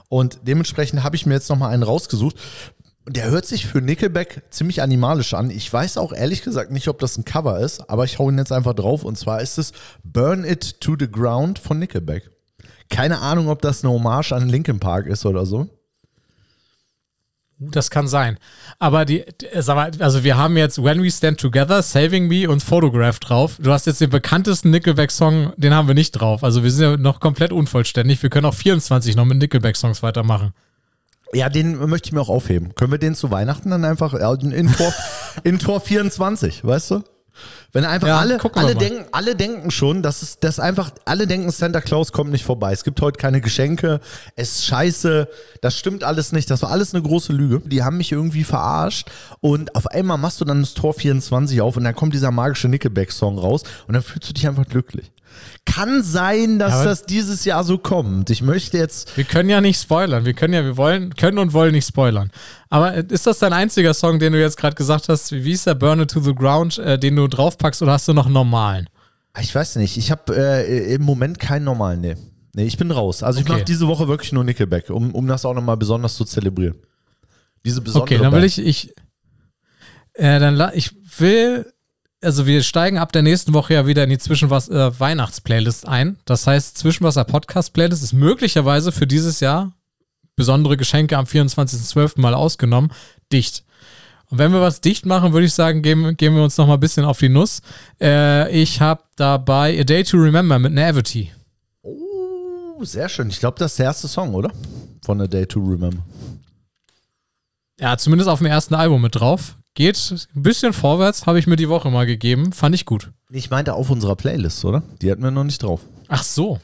Und 0.10 0.40
dementsprechend 0.44 1.04
habe 1.04 1.16
ich 1.16 1.26
mir 1.28 1.36
jetzt 1.36 1.50
nochmal 1.50 1.74
einen 1.74 1.84
rausgesucht. 1.84 2.38
Der 3.08 3.30
hört 3.30 3.46
sich 3.46 3.68
für 3.68 3.82
Nickelback 3.82 4.42
ziemlich 4.50 4.82
animalisch 4.82 5.36
an. 5.36 5.52
Ich 5.52 5.72
weiß 5.72 5.98
auch 5.98 6.12
ehrlich 6.12 6.42
gesagt 6.42 6.72
nicht, 6.72 6.88
ob 6.88 6.98
das 7.00 7.18
ein 7.18 7.26
Cover 7.26 7.60
ist, 7.60 7.88
aber 7.88 8.04
ich 8.04 8.18
hau 8.18 8.30
ihn 8.30 8.38
jetzt 8.40 8.52
einfach 8.52 8.74
drauf. 8.74 9.04
Und 9.04 9.18
zwar 9.18 9.42
ist 9.42 9.60
es 9.60 9.74
Burn 10.04 10.44
It 10.44 10.82
to 10.82 10.96
the 11.00 11.10
Ground 11.10 11.60
von 11.60 11.78
Nickelback. 11.78 12.32
Keine 12.90 13.20
Ahnung, 13.20 13.50
ob 13.50 13.62
das 13.62 13.84
eine 13.84 13.94
Hommage 13.94 14.32
an 14.32 14.50
Linkin 14.50 14.80
Park 14.80 15.06
ist 15.06 15.26
oder 15.26 15.46
so. 15.46 15.70
Das 17.58 17.90
kann 17.90 18.08
sein. 18.08 18.38
Aber 18.80 19.06
die, 19.06 19.24
sag 19.60 19.76
mal, 19.76 19.92
also 20.00 20.24
wir 20.24 20.36
haben 20.36 20.58
jetzt 20.58 20.84
When 20.84 21.02
We 21.02 21.10
Stand 21.10 21.40
Together, 21.40 21.82
Saving 21.82 22.28
Me 22.28 22.50
und 22.50 22.62
Photograph 22.62 23.20
drauf. 23.20 23.58
Du 23.60 23.72
hast 23.72 23.86
jetzt 23.86 24.02
den 24.02 24.10
bekanntesten 24.10 24.72
Nickelback-Song, 24.72 25.54
den 25.56 25.74
haben 25.74 25.88
wir 25.88 25.96
nicht 25.96 26.12
drauf. 26.12 26.44
Also 26.44 26.64
wir 26.64 26.72
sind 26.72 26.84
ja 26.84 26.98
noch 26.98 27.22
komplett 27.22 27.54
unvollständig. 27.54 28.22
Wir 28.22 28.30
können 28.30 28.46
auch 28.46 28.54
24 28.54 29.16
noch 29.16 29.26
mit 29.26 29.38
Nickelback-Songs 29.38 30.04
weitermachen. 30.04 30.54
Ja, 31.36 31.50
den 31.50 31.78
möchte 31.90 32.08
ich 32.08 32.14
mir 32.14 32.22
auch 32.22 32.30
aufheben. 32.30 32.74
Können 32.76 32.92
wir 32.92 32.98
den 32.98 33.14
zu 33.14 33.30
Weihnachten 33.30 33.70
dann 33.70 33.84
einfach 33.84 34.14
in, 34.14 34.72
Tor, 34.72 34.94
in 35.44 35.60
Tor 35.60 35.82
24, 35.82 36.64
weißt 36.64 36.92
du? 36.92 37.04
Wenn 37.74 37.84
einfach 37.84 38.08
Ja, 38.08 38.20
alle, 38.20 38.40
alle 38.54 38.76
denken, 38.76 39.06
alle 39.12 39.36
denken 39.36 39.70
schon, 39.70 40.02
dass 40.02 40.22
es, 40.22 40.40
dass 40.40 40.62
einfach, 40.62 40.92
alle 41.04 41.28
denken, 41.28 41.52
Santa 41.52 41.82
Claus 41.82 42.14
kommt 42.14 42.32
nicht 42.32 42.46
vorbei. 42.46 42.72
Es 42.72 42.86
gibt 42.86 43.02
heute 43.02 43.18
keine 43.18 43.42
Geschenke. 43.42 44.00
Es 44.38 44.60
ist 44.60 44.66
scheiße. 44.68 45.28
Das 45.60 45.78
stimmt 45.78 46.06
alles 46.06 46.32
nicht. 46.32 46.50
Das 46.50 46.62
war 46.62 46.72
alles 46.72 46.94
eine 46.94 47.04
große 47.04 47.34
Lüge. 47.34 47.60
Die 47.68 47.84
haben 47.84 47.98
mich 47.98 48.14
irgendwie 48.14 48.46
verarscht. 48.46 49.10
Und 49.42 49.76
auf 49.76 49.88
einmal 49.88 50.18
machst 50.18 50.40
du 50.40 50.46
dann 50.46 50.62
das 50.62 50.74
Tor 50.74 50.94
24 50.94 51.60
auf 51.60 51.76
und 51.76 51.84
dann 51.84 51.96
kommt 51.96 52.14
dieser 52.14 52.32
magische 52.32 52.70
Nickelback-Song 52.70 53.38
raus 53.38 53.64
und 53.88 53.94
dann 53.94 54.04
fühlst 54.04 54.30
du 54.30 54.34
dich 54.34 54.48
einfach 54.48 54.68
glücklich. 54.68 55.12
Kann 55.66 56.04
sein, 56.04 56.60
dass 56.60 56.74
Aber- 56.74 56.84
das 56.86 57.04
dieses 57.06 57.44
Jahr 57.46 57.64
so 57.64 57.78
kommt. 57.78 58.30
Ich 58.30 58.42
möchte 58.42 58.78
jetzt, 58.78 59.16
Wir 59.18 59.24
können 59.24 59.50
ja 59.50 59.62
nicht 59.62 59.82
spoilern. 59.82 60.26
Wir 60.26 60.34
können 60.34 60.54
ja, 60.54 60.64
wir 60.64 60.78
wollen, 60.78 61.16
können 61.16 61.38
und 61.40 61.54
wollen 61.54 61.72
nicht 61.74 61.88
spoilern. 61.88 62.32
Aber 62.70 62.94
äh, 62.96 63.04
ist 63.10 63.26
das 63.28 63.40
dein 63.40 63.54
einziger 63.54 63.94
Song, 63.94 64.20
den 64.20 64.34
du 64.34 64.40
jetzt 64.40 64.58
gerade 64.58 64.76
gesagt 64.76 65.10
hast? 65.10 65.32
Wie 65.32 65.52
ist 65.52 65.66
der 65.68 65.76
Burn 65.76 66.00
It 66.02 66.12
to 66.12 66.20
the 66.22 66.34
Ground, 66.36 66.78
äh, 66.78 66.98
den 67.00 67.16
du 67.16 67.28
draufpackst 67.28 67.82
oder 67.82 67.94
hast 67.94 68.08
du 68.08 68.14
noch 68.14 68.26
einen 68.26 68.34
normalen? 68.34 68.88
ich 69.42 69.54
weiß 69.54 69.76
nicht, 69.78 69.98
ich 69.98 70.12
habe 70.12 70.34
äh, 70.34 70.94
im 70.96 71.02
Moment 71.02 71.40
keinen 71.40 71.66
normalen, 71.66 72.00
nee. 72.00 72.16
Nee, 72.54 72.64
ich 72.64 72.78
bin 72.78 72.90
raus. 72.90 73.22
Also 73.22 73.40
ich 73.42 73.46
Okay. 73.46 73.54
mache 73.58 73.66
diese 73.66 73.86
Woche 73.86 74.08
wirklich 74.08 74.32
nur 74.32 74.46
Nickelback, 74.46 74.90
um, 74.90 75.14
um 75.14 75.28
das 75.28 75.44
auch 75.44 75.54
nochmal 75.54 75.76
besonders 75.76 76.16
zu 76.16 76.24
zelebrieren. 76.24 76.76
Diese 77.66 77.82
besondere 77.82 78.04
Okay, 78.16 78.24
dann 78.24 78.32
will 78.32 78.40
Band. 78.40 78.58
ich, 78.60 78.66
ich, 78.66 78.94
äh, 80.14 80.40
dann, 80.40 80.72
ich 80.74 80.92
will, 81.20 81.66
also 82.26 82.48
wir 82.48 82.64
steigen 82.64 82.98
ab 82.98 83.12
der 83.12 83.22
nächsten 83.22 83.54
Woche 83.54 83.76
ja 83.76 83.88
wieder 83.88 84.04
in 84.04 84.10
die 84.10 84.18
Zwischenwas 84.18 84.68
äh, 84.70 84.92
ein. 85.86 86.18
Das 86.26 86.48
heißt, 86.48 86.78
Zwischenwasser-Podcast-Playlist 86.78 88.04
ist 88.04 88.14
möglicherweise 88.14 88.92
für 88.92 89.08
dieses 89.08 89.40
Jahr 89.40 89.72
besondere 90.36 90.76
Geschenke 90.76 91.18
am 91.18 91.26
24.12. 91.26 92.20
mal 92.20 92.34
ausgenommen, 92.34 92.92
dicht. 93.32 93.64
Und 94.30 94.40
wenn 94.40 94.52
wir 94.52 94.60
was 94.60 94.82
dicht 94.82 95.06
machen, 95.06 95.34
würde 95.34 95.46
ich 95.46 95.54
sagen, 95.54 95.82
geben, 95.82 96.18
geben 96.18 96.36
wir 96.36 96.44
uns 96.44 96.58
noch 96.58 96.68
mal 96.68 96.74
ein 96.74 96.80
bisschen 96.80 97.06
auf 97.06 97.20
die 97.20 97.30
Nuss. 97.30 97.62
Äh, 98.02 98.52
ich 98.52 98.82
habe 98.82 99.04
dabei 99.16 99.80
A 99.80 99.84
Day 99.84 100.04
to 100.04 100.18
Remember 100.18 100.58
mit 100.58 100.74
Navity. 100.74 101.32
Oh, 101.84 102.84
sehr 102.84 103.08
schön. 103.08 103.30
Ich 103.30 103.40
glaube, 103.40 103.60
das 103.60 103.72
ist 103.72 103.80
der 103.80 103.86
erste 103.86 104.08
Song, 104.08 104.34
oder? 104.34 104.52
Von 105.06 105.22
A 105.22 105.28
Day 105.28 105.46
to 105.46 105.60
Remember. 105.60 106.04
Ja, 107.80 107.98
zumindest 107.98 108.30
auf 108.30 108.40
dem 108.40 108.48
ersten 108.48 108.74
Album 108.74 109.02
mit 109.02 109.16
drauf. 109.16 109.58
Geht 109.76 110.12
ein 110.36 110.42
bisschen 110.42 110.74
vorwärts, 110.74 111.26
habe 111.28 111.38
ich 111.38 111.48
mir 111.48 111.58
die 111.58 111.70
Woche 111.70 111.92
mal 111.92 112.06
gegeben. 112.06 112.52
Fand 112.54 112.74
ich 112.74 112.86
gut. 112.86 113.12
Ich 113.30 113.50
meinte 113.50 113.74
auf 113.74 113.90
unserer 113.90 114.16
Playlist, 114.16 114.64
oder? 114.66 114.82
Die 115.02 115.12
hatten 115.12 115.22
wir 115.22 115.32
noch 115.32 115.44
nicht 115.44 115.62
drauf. 115.62 115.82
Ach 116.08 116.24
so. 116.24 116.60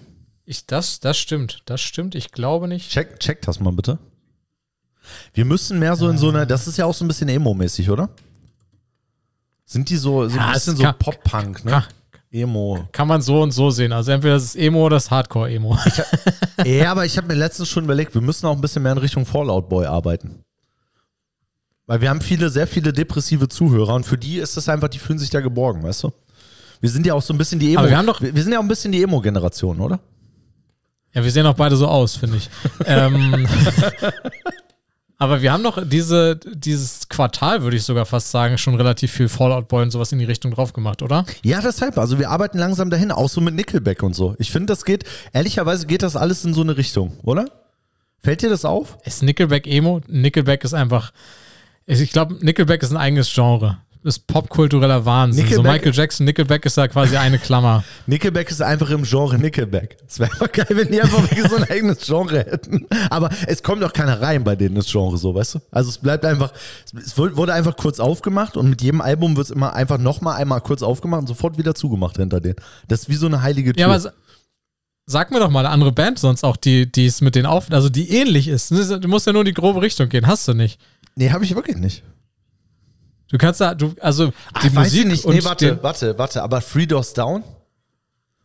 Ich, 0.45 0.65
das, 0.65 0.99
das 1.01 1.17
stimmt. 1.17 1.61
Das 1.65 1.81
stimmt. 1.81 2.15
Ich 2.15 2.31
glaube 2.31 2.67
nicht. 2.67 2.89
Check, 2.89 3.19
check 3.19 3.41
das 3.43 3.59
mal 3.59 3.71
bitte. 3.73 3.99
Wir 5.33 5.45
müssen 5.45 5.77
mehr 5.79 5.95
so 5.95 6.07
in 6.09 6.17
so 6.17 6.29
einer, 6.29 6.45
das 6.45 6.67
ist 6.67 6.77
ja 6.77 6.85
auch 6.85 6.93
so 6.93 7.03
ein 7.03 7.07
bisschen 7.07 7.27
Emo-mäßig, 7.29 7.89
oder? 7.89 8.09
Sind 9.65 9.89
die 9.89 9.97
so, 9.97 10.27
so 10.27 10.37
Ja, 10.37 10.47
ein 10.47 10.55
es 10.55 10.65
bisschen 10.65 10.77
so 10.77 10.83
Pop-Punk, 10.97 11.65
ne? 11.65 11.71
kann- 11.71 11.83
Emo. 12.33 12.87
Kann 12.93 13.09
man 13.09 13.21
so 13.21 13.41
und 13.41 13.51
so 13.51 13.71
sehen. 13.71 13.91
Also 13.91 14.11
entweder 14.11 14.35
das 14.35 14.43
ist 14.43 14.55
Emo 14.55 14.85
oder 14.85 14.95
das 14.95 15.11
Hardcore-Emo. 15.11 15.77
ja, 16.65 16.91
aber 16.91 17.05
ich 17.05 17.17
habe 17.17 17.27
mir 17.27 17.33
letztens 17.33 17.67
schon 17.67 17.83
überlegt, 17.83 18.13
wir 18.13 18.21
müssen 18.21 18.45
auch 18.45 18.55
ein 18.55 18.61
bisschen 18.61 18.83
mehr 18.83 18.93
in 18.93 18.97
Richtung 18.99 19.25
Fallout 19.25 19.67
Boy 19.67 19.85
arbeiten. 19.85 20.43
Weil 21.87 22.01
wir 22.01 22.09
haben 22.09 22.21
viele, 22.21 22.49
sehr 22.49 22.67
viele 22.67 22.93
depressive 22.93 23.49
Zuhörer 23.49 23.95
und 23.95 24.05
für 24.05 24.17
die 24.17 24.37
ist 24.37 24.55
das 24.57 24.69
einfach, 24.69 24.87
die 24.87 24.99
fühlen 24.99 25.19
sich 25.19 25.29
da 25.29 25.41
geborgen, 25.41 25.83
weißt 25.83 26.03
du? 26.03 26.13
Wir 26.79 26.89
sind 26.89 27.05
ja 27.05 27.13
auch 27.13 27.21
so 27.21 27.33
ein 27.33 27.37
bisschen 27.37 27.59
die 27.59 27.71
Emo. 27.71 27.79
Aber 27.81 27.89
wir 27.89 27.97
haben 27.97 28.07
doch- 28.07 28.21
wir, 28.21 28.41
sind 28.43 28.51
ja 28.53 28.59
auch 28.59 28.63
ein 28.63 28.67
bisschen 28.67 28.91
die 28.91 29.03
Emo-Generation, 29.03 29.79
oder? 29.81 29.99
Ja, 31.13 31.23
wir 31.23 31.31
sehen 31.31 31.45
auch 31.45 31.55
beide 31.55 31.75
so 31.75 31.87
aus, 31.87 32.15
finde 32.15 32.37
ich. 32.37 32.49
ähm, 32.85 33.45
aber 35.17 35.41
wir 35.43 35.51
haben 35.51 35.61
doch 35.63 35.77
diese, 35.87 36.37
dieses 36.37 37.07
Quartal, 37.09 37.61
würde 37.61 37.77
ich 37.77 37.83
sogar 37.83 38.05
fast 38.07 38.31
sagen, 38.31 38.57
schon 38.57 38.73
relativ 38.75 39.11
viel 39.11 39.29
Fallout 39.29 39.67
Boy 39.67 39.83
und 39.83 39.91
sowas 39.91 40.11
in 40.11 40.17
die 40.19 40.25
Richtung 40.25 40.51
drauf 40.51 40.73
gemacht, 40.73 41.03
oder? 41.03 41.25
Ja, 41.43 41.61
deshalb. 41.61 41.97
Also 41.99 42.17
wir 42.17 42.29
arbeiten 42.31 42.57
langsam 42.57 42.89
dahin, 42.89 43.11
auch 43.11 43.29
so 43.29 43.41
mit 43.41 43.53
Nickelback 43.53 44.01
und 44.01 44.15
so. 44.15 44.35
Ich 44.39 44.51
finde, 44.51 44.67
das 44.67 44.83
geht, 44.85 45.03
ehrlicherweise 45.33 45.85
geht 45.85 46.01
das 46.01 46.15
alles 46.15 46.43
in 46.45 46.53
so 46.55 46.61
eine 46.61 46.77
Richtung, 46.77 47.17
oder? 47.21 47.45
Fällt 48.23 48.41
dir 48.41 48.49
das 48.49 48.65
auf? 48.65 48.97
Ist 49.03 49.21
Nickelback 49.21 49.67
Emo? 49.67 50.01
Nickelback 50.07 50.63
ist 50.63 50.73
einfach. 50.73 51.11
Ich 51.85 52.11
glaube, 52.11 52.35
Nickelback 52.41 52.83
ist 52.83 52.91
ein 52.91 52.97
eigenes 52.97 53.31
Genre. 53.33 53.77
Ist 54.03 54.25
popkultureller 54.25 55.05
Wahnsinn. 55.05 55.45
so 55.47 55.61
Nickelback- 55.61 55.73
Michael 55.73 55.93
Jackson, 55.93 56.25
Nickelback 56.25 56.65
ist 56.65 56.75
da 56.75 56.87
quasi 56.87 57.17
eine 57.17 57.37
Klammer. 57.37 57.83
Nickelback 58.07 58.49
ist 58.49 58.59
einfach 58.59 58.89
im 58.89 59.03
Genre 59.03 59.37
Nickelback. 59.37 59.97
Es 60.07 60.17
wäre 60.17 60.31
einfach 60.31 60.51
geil, 60.51 60.65
wenn 60.71 60.87
die 60.91 60.99
einfach 60.99 61.23
so 61.49 61.55
ein 61.57 61.69
eigenes 61.69 61.99
Genre 62.03 62.39
hätten. 62.39 62.87
Aber 63.11 63.29
es 63.45 63.61
kommt 63.61 63.83
auch 63.83 63.93
keiner 63.93 64.19
rein 64.19 64.43
bei 64.43 64.55
denen, 64.55 64.73
das 64.73 64.87
Genre 64.91 65.15
so, 65.19 65.35
weißt 65.35 65.53
du? 65.55 65.59
Also 65.69 65.91
es 65.91 65.99
bleibt 65.99 66.25
einfach, 66.25 66.51
es 66.97 67.15
wurde 67.15 67.53
einfach 67.53 67.77
kurz 67.77 67.99
aufgemacht 67.99 68.57
und 68.57 68.71
mit 68.71 68.81
jedem 68.81 69.01
Album 69.01 69.37
wird 69.37 69.45
es 69.45 69.51
immer 69.51 69.73
einfach 69.73 69.99
nochmal 69.99 70.37
einmal 70.41 70.61
kurz 70.61 70.81
aufgemacht 70.81 71.21
und 71.21 71.27
sofort 71.27 71.59
wieder 71.59 71.75
zugemacht 71.75 72.17
hinter 72.17 72.39
denen. 72.39 72.55
Das 72.87 73.01
ist 73.01 73.09
wie 73.09 73.13
so 73.15 73.27
eine 73.27 73.43
heilige 73.43 73.73
Tür. 73.73 73.81
Ja, 73.81 73.93
aber 73.93 74.13
sag 75.11 75.31
mir 75.31 75.39
doch 75.39 75.49
mal 75.49 75.59
eine 75.59 75.69
andere 75.69 75.91
Band 75.91 76.19
sonst 76.19 76.43
auch, 76.43 76.57
die 76.57 76.91
die 76.91 77.05
es 77.05 77.21
mit 77.21 77.35
den 77.35 77.45
auf, 77.45 77.71
also 77.71 77.89
die 77.89 78.09
ähnlich 78.09 78.47
ist. 78.47 78.71
Du 78.71 79.07
musst 79.07 79.27
ja 79.27 79.33
nur 79.33 79.41
in 79.41 79.47
die 79.47 79.53
grobe 79.53 79.81
Richtung 79.81 80.09
gehen, 80.09 80.27
hast 80.27 80.47
du 80.47 80.53
nicht. 80.53 80.79
nee, 81.15 81.29
habe 81.29 81.43
ich 81.43 81.55
wirklich 81.55 81.77
nicht. 81.77 82.03
Du 83.31 83.37
kannst 83.37 83.61
da, 83.61 83.73
du, 83.73 83.93
also 84.01 84.27
die 84.27 84.33
Ach, 84.53 84.63
weiß 84.63 84.73
Musik 84.75 84.99
ich 84.99 85.05
nicht. 85.05 85.27
Nee, 85.27 85.43
warte, 85.43 85.67
den, 85.67 85.83
warte, 85.83 86.17
warte. 86.17 86.43
Aber 86.43 86.61
Three 86.61 86.85
Doors 86.85 87.13
Down? 87.13 87.43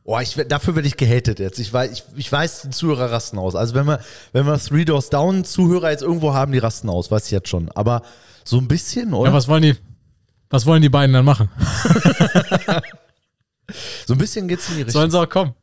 Oh, 0.04 0.20
ich, 0.20 0.36
dafür 0.48 0.76
werde 0.76 0.86
ich 0.86 0.96
gehatet 0.96 1.40
jetzt. 1.40 1.58
Ich 1.58 1.72
weiß, 1.72 1.90
ich, 1.90 2.04
ich 2.14 2.30
weiß, 2.30 2.62
die 2.62 2.70
Zuhörer 2.70 3.10
rasten 3.10 3.38
aus. 3.38 3.56
Also 3.56 3.74
wenn 3.74 3.86
wir, 3.86 3.98
wenn 4.32 4.46
wir 4.46 4.56
Three 4.60 4.84
Doors 4.84 5.10
Down 5.10 5.44
Zuhörer 5.44 5.90
jetzt 5.90 6.02
irgendwo 6.02 6.32
haben, 6.32 6.52
die 6.52 6.58
rasten 6.58 6.88
aus, 6.88 7.10
weiß 7.10 7.26
ich 7.26 7.32
jetzt 7.32 7.48
schon. 7.48 7.68
Aber 7.72 8.02
so 8.44 8.58
ein 8.58 8.68
bisschen, 8.68 9.12
oder? 9.12 9.30
ja, 9.30 9.34
was 9.34 9.48
wollen 9.48 9.62
die, 9.62 9.74
was 10.48 10.64
wollen 10.64 10.82
die 10.82 10.88
beiden 10.88 11.12
dann 11.12 11.24
machen? 11.24 11.48
so 14.06 14.14
ein 14.14 14.18
bisschen 14.18 14.46
geht's 14.46 14.68
in 14.68 14.76
die 14.76 14.82
Richtung. 14.82 15.00
Sollen 15.00 15.10
sie 15.10 15.18
auch 15.18 15.28
kommen. 15.28 15.54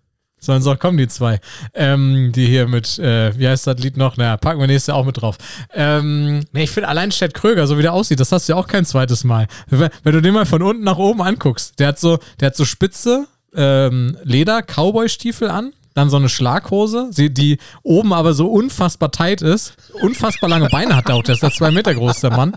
Sie 0.43 0.71
auch 0.71 0.79
kommen, 0.79 0.97
die 0.97 1.08
zwei. 1.08 1.39
Ähm, 1.73 2.32
die 2.34 2.45
hier 2.47 2.67
mit, 2.67 2.99
äh, 2.99 3.38
wie 3.38 3.47
heißt 3.47 3.67
das 3.67 3.77
Lied 3.79 3.97
noch? 3.97 4.17
Naja, 4.17 4.38
packen 4.38 4.60
wir 4.60 4.67
nächstes 4.67 4.88
Jahr 4.88 4.97
auch 4.97 5.06
mit 5.06 5.21
drauf. 5.21 5.38
Ähm, 5.73 6.43
nee, 6.51 6.63
ich 6.63 6.71
finde 6.71 6.89
allein 6.89 7.12
Stett 7.12 7.34
Kröger, 7.34 7.67
so 7.67 7.77
wie 7.77 7.82
der 7.82 7.93
aussieht, 7.93 8.19
das 8.19 8.32
hast 8.32 8.47
du 8.47 8.53
ja 8.53 8.60
auch 8.60 8.67
kein 8.67 8.86
zweites 8.86 9.23
Mal. 9.23 9.47
Wenn, 9.67 9.89
du 10.03 10.21
den 10.21 10.34
mal 10.34 10.45
von 10.45 10.62
unten 10.62 10.84
nach 10.84 10.97
oben 10.97 11.21
anguckst, 11.21 11.79
der 11.79 11.89
hat 11.89 11.99
so, 11.99 12.19
der 12.39 12.47
hat 12.47 12.56
so 12.56 12.65
spitze 12.65 13.27
ähm, 13.56 14.17
Leder, 14.23 14.62
Cowboy-Stiefel 14.62 15.49
an, 15.49 15.73
dann 15.93 16.10
so 16.10 16.17
eine 16.17 16.29
Schlaghose, 16.29 17.10
die 17.13 17.58
oben 17.84 18.13
aber 18.13 18.34
so 18.34 18.47
unfassbar 18.47 19.12
tight 19.12 19.41
ist, 19.41 19.75
unfassbar 20.01 20.49
lange 20.49 20.69
Beine 20.69 20.95
hat 20.95 21.10
er 21.10 21.15
auch, 21.15 21.23
der 21.23 21.36
ist 21.36 21.43
ja 21.43 21.51
zwei 21.51 21.71
Meter 21.71 21.93
groß, 21.93 22.21
der 22.21 22.32
Mann. 22.32 22.56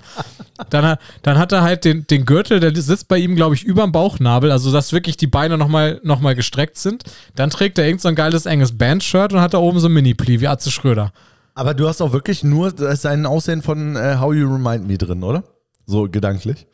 Dann, 0.71 0.85
hat- 0.87 1.01
dann 1.23 1.39
hat 1.39 1.53
er 1.53 1.63
halt 1.63 1.85
den, 1.85 2.07
den 2.07 2.25
Gürtel, 2.25 2.61
der 2.61 2.75
sitzt 2.75 3.09
bei 3.09 3.19
ihm, 3.19 3.37
glaube 3.37 3.55
ich, 3.55 3.63
über 3.65 3.83
dem 3.83 3.93
Bauchnabel, 3.93 4.51
also 4.51 4.73
dass 4.73 4.93
wirklich 4.93 5.17
die 5.17 5.27
Beine 5.27 5.59
nochmal 5.59 6.01
noch 6.03 6.21
mal 6.21 6.35
gestreckt 6.35 6.79
sind. 6.79 7.05
Dann 7.35 7.51
trägt 7.51 7.79
er 7.79 7.87
irgend 7.87 8.01
so 8.01 8.09
ein 8.09 8.15
geiles 8.15 8.47
enges 8.47 8.77
Bandshirt 8.79 9.33
und 9.33 9.41
hat 9.41 9.53
da 9.55 9.59
oben 9.59 9.79
so 9.81 9.89
ein 9.89 9.93
Mini-Pli 9.93 10.41
wie 10.41 10.49
Atze 10.49 10.71
Schröder. 10.71 11.13
Aber 11.55 11.75
du 11.75 11.89
hast 11.89 12.01
auch 12.03 12.13
wirklich 12.13 12.43
nur 12.45 12.73
sein 12.97 13.25
Aussehen 13.27 13.63
von 13.63 13.97
äh, 13.97 14.17
How 14.21 14.35
You 14.35 14.47
Remind 14.53 14.87
Me 14.87 14.99
drin, 14.99 15.23
oder? 15.23 15.45
So 15.87 16.09
gedanklich. 16.09 16.67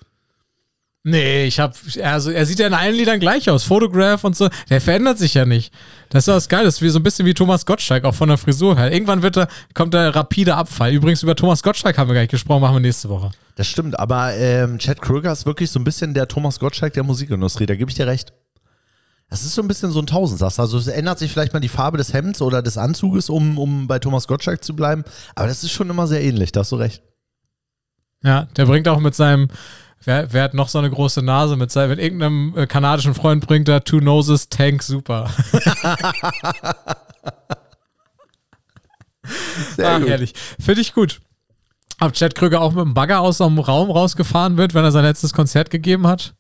Nee, 1.05 1.47
ich 1.47 1.59
hab, 1.59 1.75
also 2.01 2.31
er 2.31 2.47
sieht 2.47 2.61
ja 2.61 2.69
in 2.69 2.75
allen 2.75 2.95
Liedern 2.95 3.19
gleich 3.19 3.51
aus. 3.51 3.65
Photograph 3.65 4.23
und 4.23 4.37
so, 4.37 4.49
der 4.71 4.81
verändert 4.81 5.19
sich 5.19 5.35
ja 5.35 5.45
nicht. 5.45 5.75
Das 6.11 6.25
ist 6.25 6.27
ja 6.29 6.37
was 6.37 6.49
Geiles, 6.49 6.81
wie 6.81 6.91
so 6.91 7.01
ein 7.01 7.03
bisschen 7.03 7.27
wie 7.27 7.35
Thomas 7.35 7.67
Gottschalk, 7.67 8.05
auch 8.05 8.15
von 8.15 8.29
der 8.29 8.39
Frisur 8.39 8.77
her. 8.79 8.93
Irgendwann 8.93 9.23
wird 9.23 9.37
er, 9.37 9.49
kommt 9.75 9.95
der 9.95 10.15
rapide 10.15 10.55
Abfall. 10.55 10.93
Übrigens, 10.93 11.25
über 11.25 11.35
Thomas 11.35 11.65
Gottschalk 11.65 11.99
haben 11.99 12.09
wir 12.09 12.15
gar 12.15 12.21
nicht 12.21 12.31
gesprochen, 12.31 12.61
machen 12.61 12.77
wir 12.77 12.81
nächste 12.81 13.09
Woche. 13.09 13.33
Das 13.57 13.67
stimmt, 13.67 13.99
aber 13.99 14.35
ähm, 14.35 14.79
Chad 14.79 15.03
Kröger 15.03 15.33
ist 15.33 15.45
wirklich 15.45 15.73
so 15.73 15.81
ein 15.81 15.85
bisschen 15.85 16.15
der 16.15 16.29
Thomas 16.29 16.61
Gottschalk 16.61 16.93
der 16.93 17.03
Musikindustrie, 17.03 17.67
da 17.67 17.75
gebe 17.75 17.91
ich 17.91 17.97
dir 17.97 18.07
recht. 18.07 18.33
Das 19.29 19.45
ist 19.45 19.55
so 19.55 19.63
ein 19.63 19.69
bisschen 19.69 19.91
so 19.91 19.99
ein 19.99 20.07
Tausendsasser. 20.07 20.63
Also 20.63 20.79
es 20.79 20.87
ändert 20.87 21.19
sich 21.19 21.33
vielleicht 21.33 21.53
mal 21.53 21.61
die 21.61 21.69
Farbe 21.69 21.99
des 21.99 22.13
Hemds 22.13 22.43
oder 22.43 22.63
des 22.63 22.77
Anzuges, 22.77 23.29
um, 23.29 23.59
um 23.59 23.89
bei 23.89 23.99
Thomas 23.99 24.29
Gottschalk 24.29 24.63
zu 24.63 24.77
bleiben. 24.77 25.05
Aber 25.35 25.49
das 25.49 25.65
ist 25.65 25.73
schon 25.73 25.91
immer 25.91 26.07
sehr 26.07 26.23
ähnlich, 26.23 26.53
da 26.53 26.61
hast 26.61 26.71
du 26.71 26.77
recht. 26.77 27.03
Ja, 28.23 28.47
der 28.57 28.67
bringt 28.67 28.87
auch 28.89 29.01
mit 29.01 29.15
seinem, 29.15 29.49
wer, 30.05 30.33
wer 30.33 30.43
hat 30.45 30.55
noch 30.55 30.69
so 30.69 30.79
eine 30.79 30.91
große 30.91 31.23
Nase, 31.23 31.57
mit 31.57 31.71
seinem, 31.71 31.91
mit 31.91 31.99
irgendeinem 31.99 32.55
äh, 32.57 32.67
kanadischen 32.67 33.15
Freund 33.15 33.47
bringt 33.47 33.69
er 33.69 33.85
Two 33.85 34.01
Noses 34.01 34.49
Tank 34.49 34.83
super. 34.83 35.31
Sehr 39.77 39.89
Ah, 39.89 39.99
gut. 39.99 40.09
herrlich. 40.09 40.35
Finde 40.59 40.81
ich 40.81 40.95
gut. 40.95 41.21
Ob 42.01 42.13
Chad 42.15 42.35
Krüger 42.35 42.61
auch 42.61 42.73
mit 42.73 42.85
dem 42.85 42.95
Bagger 42.95 43.21
aus 43.21 43.39
so 43.39 43.47
einem 43.47 43.59
Raum 43.61 43.91
rausgefahren 43.91 44.57
wird, 44.57 44.75
wenn 44.75 44.85
er 44.85 44.91
sein 44.93 45.05
letztes 45.05 45.33
Konzert 45.33 45.71
gegeben 45.71 46.07
hat? 46.07 46.35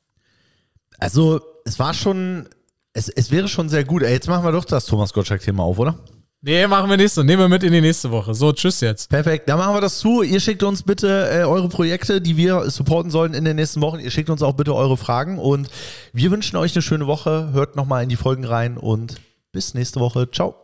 Also 0.98 1.40
es 1.64 1.79
war 1.79 1.94
schon, 1.94 2.48
es, 2.92 3.09
es 3.09 3.31
wäre 3.31 3.46
schon 3.48 3.68
sehr 3.68 3.85
gut. 3.85 4.03
Ey, 4.03 4.12
jetzt 4.12 4.29
machen 4.29 4.44
wir 4.44 4.53
doch 4.53 4.64
das 4.64 4.87
Thomas 4.87 5.12
Gottschalk-Thema 5.12 5.62
auf, 5.62 5.79
oder? 5.79 5.98
Nee, 6.45 6.67
machen 6.67 6.91
wir 6.91 6.97
nächste. 6.97 7.23
Nehmen 7.23 7.43
wir 7.43 7.49
mit 7.49 7.63
in 7.63 7.73
die 7.73 7.81
nächste 7.81 8.11
Woche. 8.11 8.35
So, 8.35 8.53
tschüss 8.53 8.81
jetzt. 8.81 9.09
Perfekt, 9.09 9.49
dann 9.49 9.61
machen 9.61 9.77
wir 9.77 9.81
das 9.81 10.01
zu. 10.01 10.23
Ihr 10.23 10.41
schickt 10.41 10.65
uns 10.65 10.83
bitte 10.83 11.31
äh, 11.31 11.45
eure 11.45 11.69
Projekte, 11.69 12.21
die 12.21 12.37
wir 12.37 12.69
supporten 12.69 13.13
sollen 13.13 13.33
in 13.33 13.45
den 13.45 13.55
nächsten 13.55 13.81
Wochen. 13.81 14.01
Ihr 14.01 14.11
schickt 14.11 14.29
uns 14.29 14.43
auch 14.43 14.55
bitte 14.55 14.75
eure 14.75 14.97
Fragen 14.97 15.39
und 15.39 15.71
wir 16.13 16.33
wünschen 16.33 16.57
euch 16.57 16.75
eine 16.75 16.83
schöne 16.83 17.07
Woche. 17.07 17.53
Hört 17.53 17.77
nochmal 17.77 18.03
in 18.03 18.09
die 18.09 18.17
Folgen 18.17 18.45
rein 18.45 18.77
und 18.77 19.21
bis 19.53 19.75
nächste 19.75 20.01
Woche. 20.01 20.29
Ciao. 20.33 20.57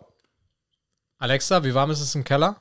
Alexa, 1.18 1.62
wie 1.62 1.74
warm 1.74 1.92
ist 1.92 2.00
es 2.00 2.12
im 2.16 2.24
Keller? 2.24 2.56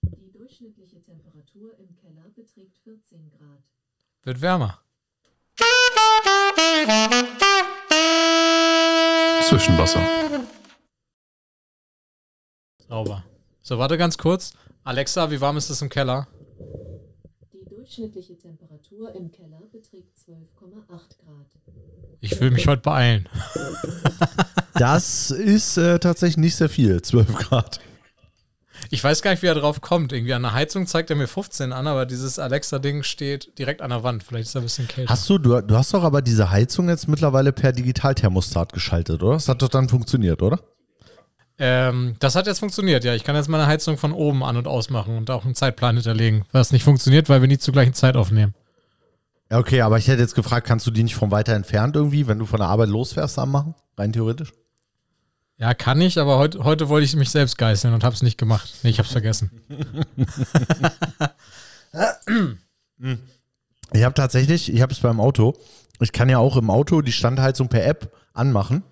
Die 0.00 0.32
durchschnittliche 0.32 1.02
Temperatur 1.02 1.72
im 1.78 1.94
Keller 2.00 2.30
beträgt 2.34 2.78
14 2.82 3.30
Grad. 3.30 3.62
Wird 4.22 4.40
wärmer. 4.40 4.78
Zwischenwasser. 9.42 10.00
Sauber. 12.90 13.22
So, 13.62 13.78
warte 13.78 13.96
ganz 13.96 14.18
kurz. 14.18 14.52
Alexa, 14.82 15.30
wie 15.30 15.40
warm 15.40 15.56
ist 15.56 15.70
es 15.70 15.80
im 15.80 15.88
Keller? 15.88 16.26
Die 17.52 17.64
durchschnittliche 17.72 18.36
Temperatur 18.36 19.14
im 19.14 19.30
Keller 19.30 19.62
beträgt 19.70 20.08
12,8 20.28 20.88
Grad. 20.88 21.46
Ich 22.20 22.40
will 22.40 22.50
mich 22.50 22.66
heute 22.66 22.82
beeilen. 22.82 23.28
Das 24.74 25.30
ist 25.30 25.76
äh, 25.76 26.00
tatsächlich 26.00 26.38
nicht 26.38 26.56
sehr 26.56 26.68
viel, 26.68 27.00
12 27.00 27.34
Grad. 27.34 27.80
Ich 28.90 29.04
weiß 29.04 29.22
gar 29.22 29.30
nicht, 29.30 29.42
wie 29.42 29.46
er 29.46 29.54
drauf 29.54 29.80
kommt. 29.80 30.12
Irgendwie 30.12 30.34
an 30.34 30.42
der 30.42 30.54
Heizung 30.54 30.88
zeigt 30.88 31.10
er 31.10 31.16
mir 31.16 31.28
15 31.28 31.72
an, 31.72 31.86
aber 31.86 32.06
dieses 32.06 32.40
Alexa-Ding 32.40 33.04
steht 33.04 33.56
direkt 33.58 33.82
an 33.82 33.90
der 33.90 34.02
Wand. 34.02 34.24
Vielleicht 34.24 34.48
ist 34.48 34.56
er 34.56 34.62
ein 34.62 34.64
bisschen 34.64 34.88
kälter. 34.88 35.12
Hast 35.12 35.28
du, 35.28 35.38
du, 35.38 35.60
du 35.60 35.76
hast 35.76 35.94
doch 35.94 36.02
aber 36.02 36.22
diese 36.22 36.50
Heizung 36.50 36.88
jetzt 36.88 37.06
mittlerweile 37.06 37.52
per 37.52 37.70
Digitalthermostat 37.72 38.72
geschaltet, 38.72 39.22
oder? 39.22 39.34
Das 39.34 39.48
hat 39.48 39.62
doch 39.62 39.68
dann 39.68 39.88
funktioniert, 39.88 40.42
oder? 40.42 40.58
Ähm, 41.62 42.16
das 42.18 42.36
hat 42.36 42.46
jetzt 42.46 42.60
funktioniert, 42.60 43.04
ja. 43.04 43.14
Ich 43.14 43.22
kann 43.22 43.36
jetzt 43.36 43.48
meine 43.48 43.66
Heizung 43.66 43.98
von 43.98 44.12
oben 44.12 44.42
an- 44.42 44.56
und 44.56 44.66
ausmachen 44.66 45.18
und 45.18 45.30
auch 45.30 45.44
einen 45.44 45.54
Zeitplan 45.54 45.96
hinterlegen. 45.96 46.44
Was 46.52 46.72
nicht 46.72 46.84
funktioniert, 46.84 47.28
weil 47.28 47.42
wir 47.42 47.48
nie 47.48 47.58
zur 47.58 47.72
gleichen 47.72 47.92
Zeit 47.92 48.16
aufnehmen. 48.16 48.54
Ja, 49.50 49.58
okay, 49.58 49.82
aber 49.82 49.98
ich 49.98 50.08
hätte 50.08 50.22
jetzt 50.22 50.34
gefragt, 50.34 50.66
kannst 50.66 50.86
du 50.86 50.90
die 50.90 51.02
nicht 51.02 51.16
von 51.16 51.30
weiter 51.30 51.54
entfernt 51.54 51.96
irgendwie, 51.96 52.26
wenn 52.26 52.38
du 52.38 52.46
von 52.46 52.60
der 52.60 52.68
Arbeit 52.68 52.88
losfährst, 52.88 53.38
anmachen? 53.38 53.74
Rein 53.98 54.12
theoretisch? 54.12 54.52
Ja, 55.58 55.74
kann 55.74 56.00
ich, 56.00 56.18
aber 56.18 56.38
heut, 56.38 56.56
heute 56.56 56.88
wollte 56.88 57.04
ich 57.04 57.14
mich 57.14 57.28
selbst 57.28 57.58
geißeln 57.58 57.92
und 57.92 58.04
habe 58.04 58.14
es 58.14 58.22
nicht 58.22 58.38
gemacht. 58.38 58.72
Nee, 58.82 58.90
ich 58.90 58.98
habe 58.98 59.06
es 59.06 59.12
vergessen. 59.12 59.50
Ich 63.92 64.04
habe 64.04 64.14
tatsächlich, 64.14 64.72
ich 64.72 64.82
habe 64.82 64.92
es 64.92 65.00
beim 65.00 65.20
Auto. 65.20 65.54
Ich 66.00 66.12
kann 66.12 66.28
ja 66.28 66.38
auch 66.38 66.56
im 66.56 66.70
Auto 66.70 67.02
die 67.02 67.12
Standheizung 67.12 67.68
per 67.68 67.84
App 67.84 68.14
anmachen. 68.32 68.82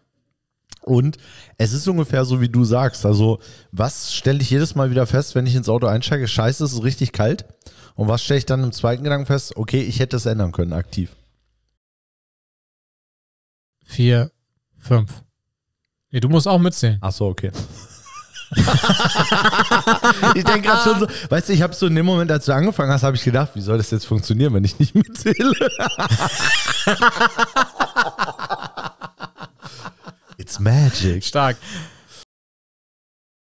Und 0.88 1.18
es 1.59 1.72
ist 1.72 1.87
ungefähr 1.87 2.24
so, 2.24 2.40
wie 2.40 2.48
du 2.48 2.64
sagst. 2.64 3.05
Also, 3.05 3.40
was 3.72 4.14
stelle 4.14 4.40
ich 4.40 4.48
jedes 4.48 4.74
Mal 4.74 4.90
wieder 4.90 5.07
fest, 5.07 5.35
wenn 5.35 5.46
ich 5.46 5.55
ins 5.55 5.68
Auto 5.68 5.87
einsteige? 5.87 6.27
Scheiße, 6.27 6.64
es 6.64 6.72
ist 6.72 6.83
richtig 6.83 7.12
kalt. 7.12 7.44
Und 7.94 8.09
was 8.09 8.24
stelle 8.24 8.38
ich 8.38 8.46
dann 8.46 8.64
im 8.64 8.72
zweiten 8.72 9.05
Gedanken 9.05 9.27
fest? 9.27 9.57
Okay, 9.57 9.83
ich 9.83 10.01
hätte 10.01 10.16
es 10.16 10.24
ändern 10.24 10.53
können, 10.53 10.72
aktiv. 10.72 11.14
Vier, 13.85 14.31
fünf. 14.79 15.22
Nee, 16.11 16.20
du 16.20 16.29
musst 16.29 16.48
auch 16.48 16.59
mitzählen. 16.59 16.98
Ach 17.03 17.12
so, 17.12 17.27
okay. 17.27 17.51
ich 20.35 20.44
denke 20.44 20.62
gerade 20.62 20.83
schon 20.83 21.01
so, 21.01 21.07
weißt 21.29 21.51
du, 21.51 21.53
ich 21.53 21.61
habe 21.61 21.74
so 21.74 21.87
in 21.87 21.94
dem 21.94 22.07
Moment, 22.07 22.31
als 22.31 22.46
du 22.46 22.53
angefangen 22.53 22.90
hast, 22.90 23.03
habe 23.03 23.16
ich 23.16 23.24
gedacht, 23.24 23.51
wie 23.55 23.61
soll 23.61 23.77
das 23.77 23.90
jetzt 23.90 24.07
funktionieren, 24.07 24.55
wenn 24.55 24.64
ich 24.64 24.79
nicht 24.79 24.94
mitzähle? 24.94 25.53
It's 30.48 30.58
magic. 30.58 31.22
Stark. 31.24 31.58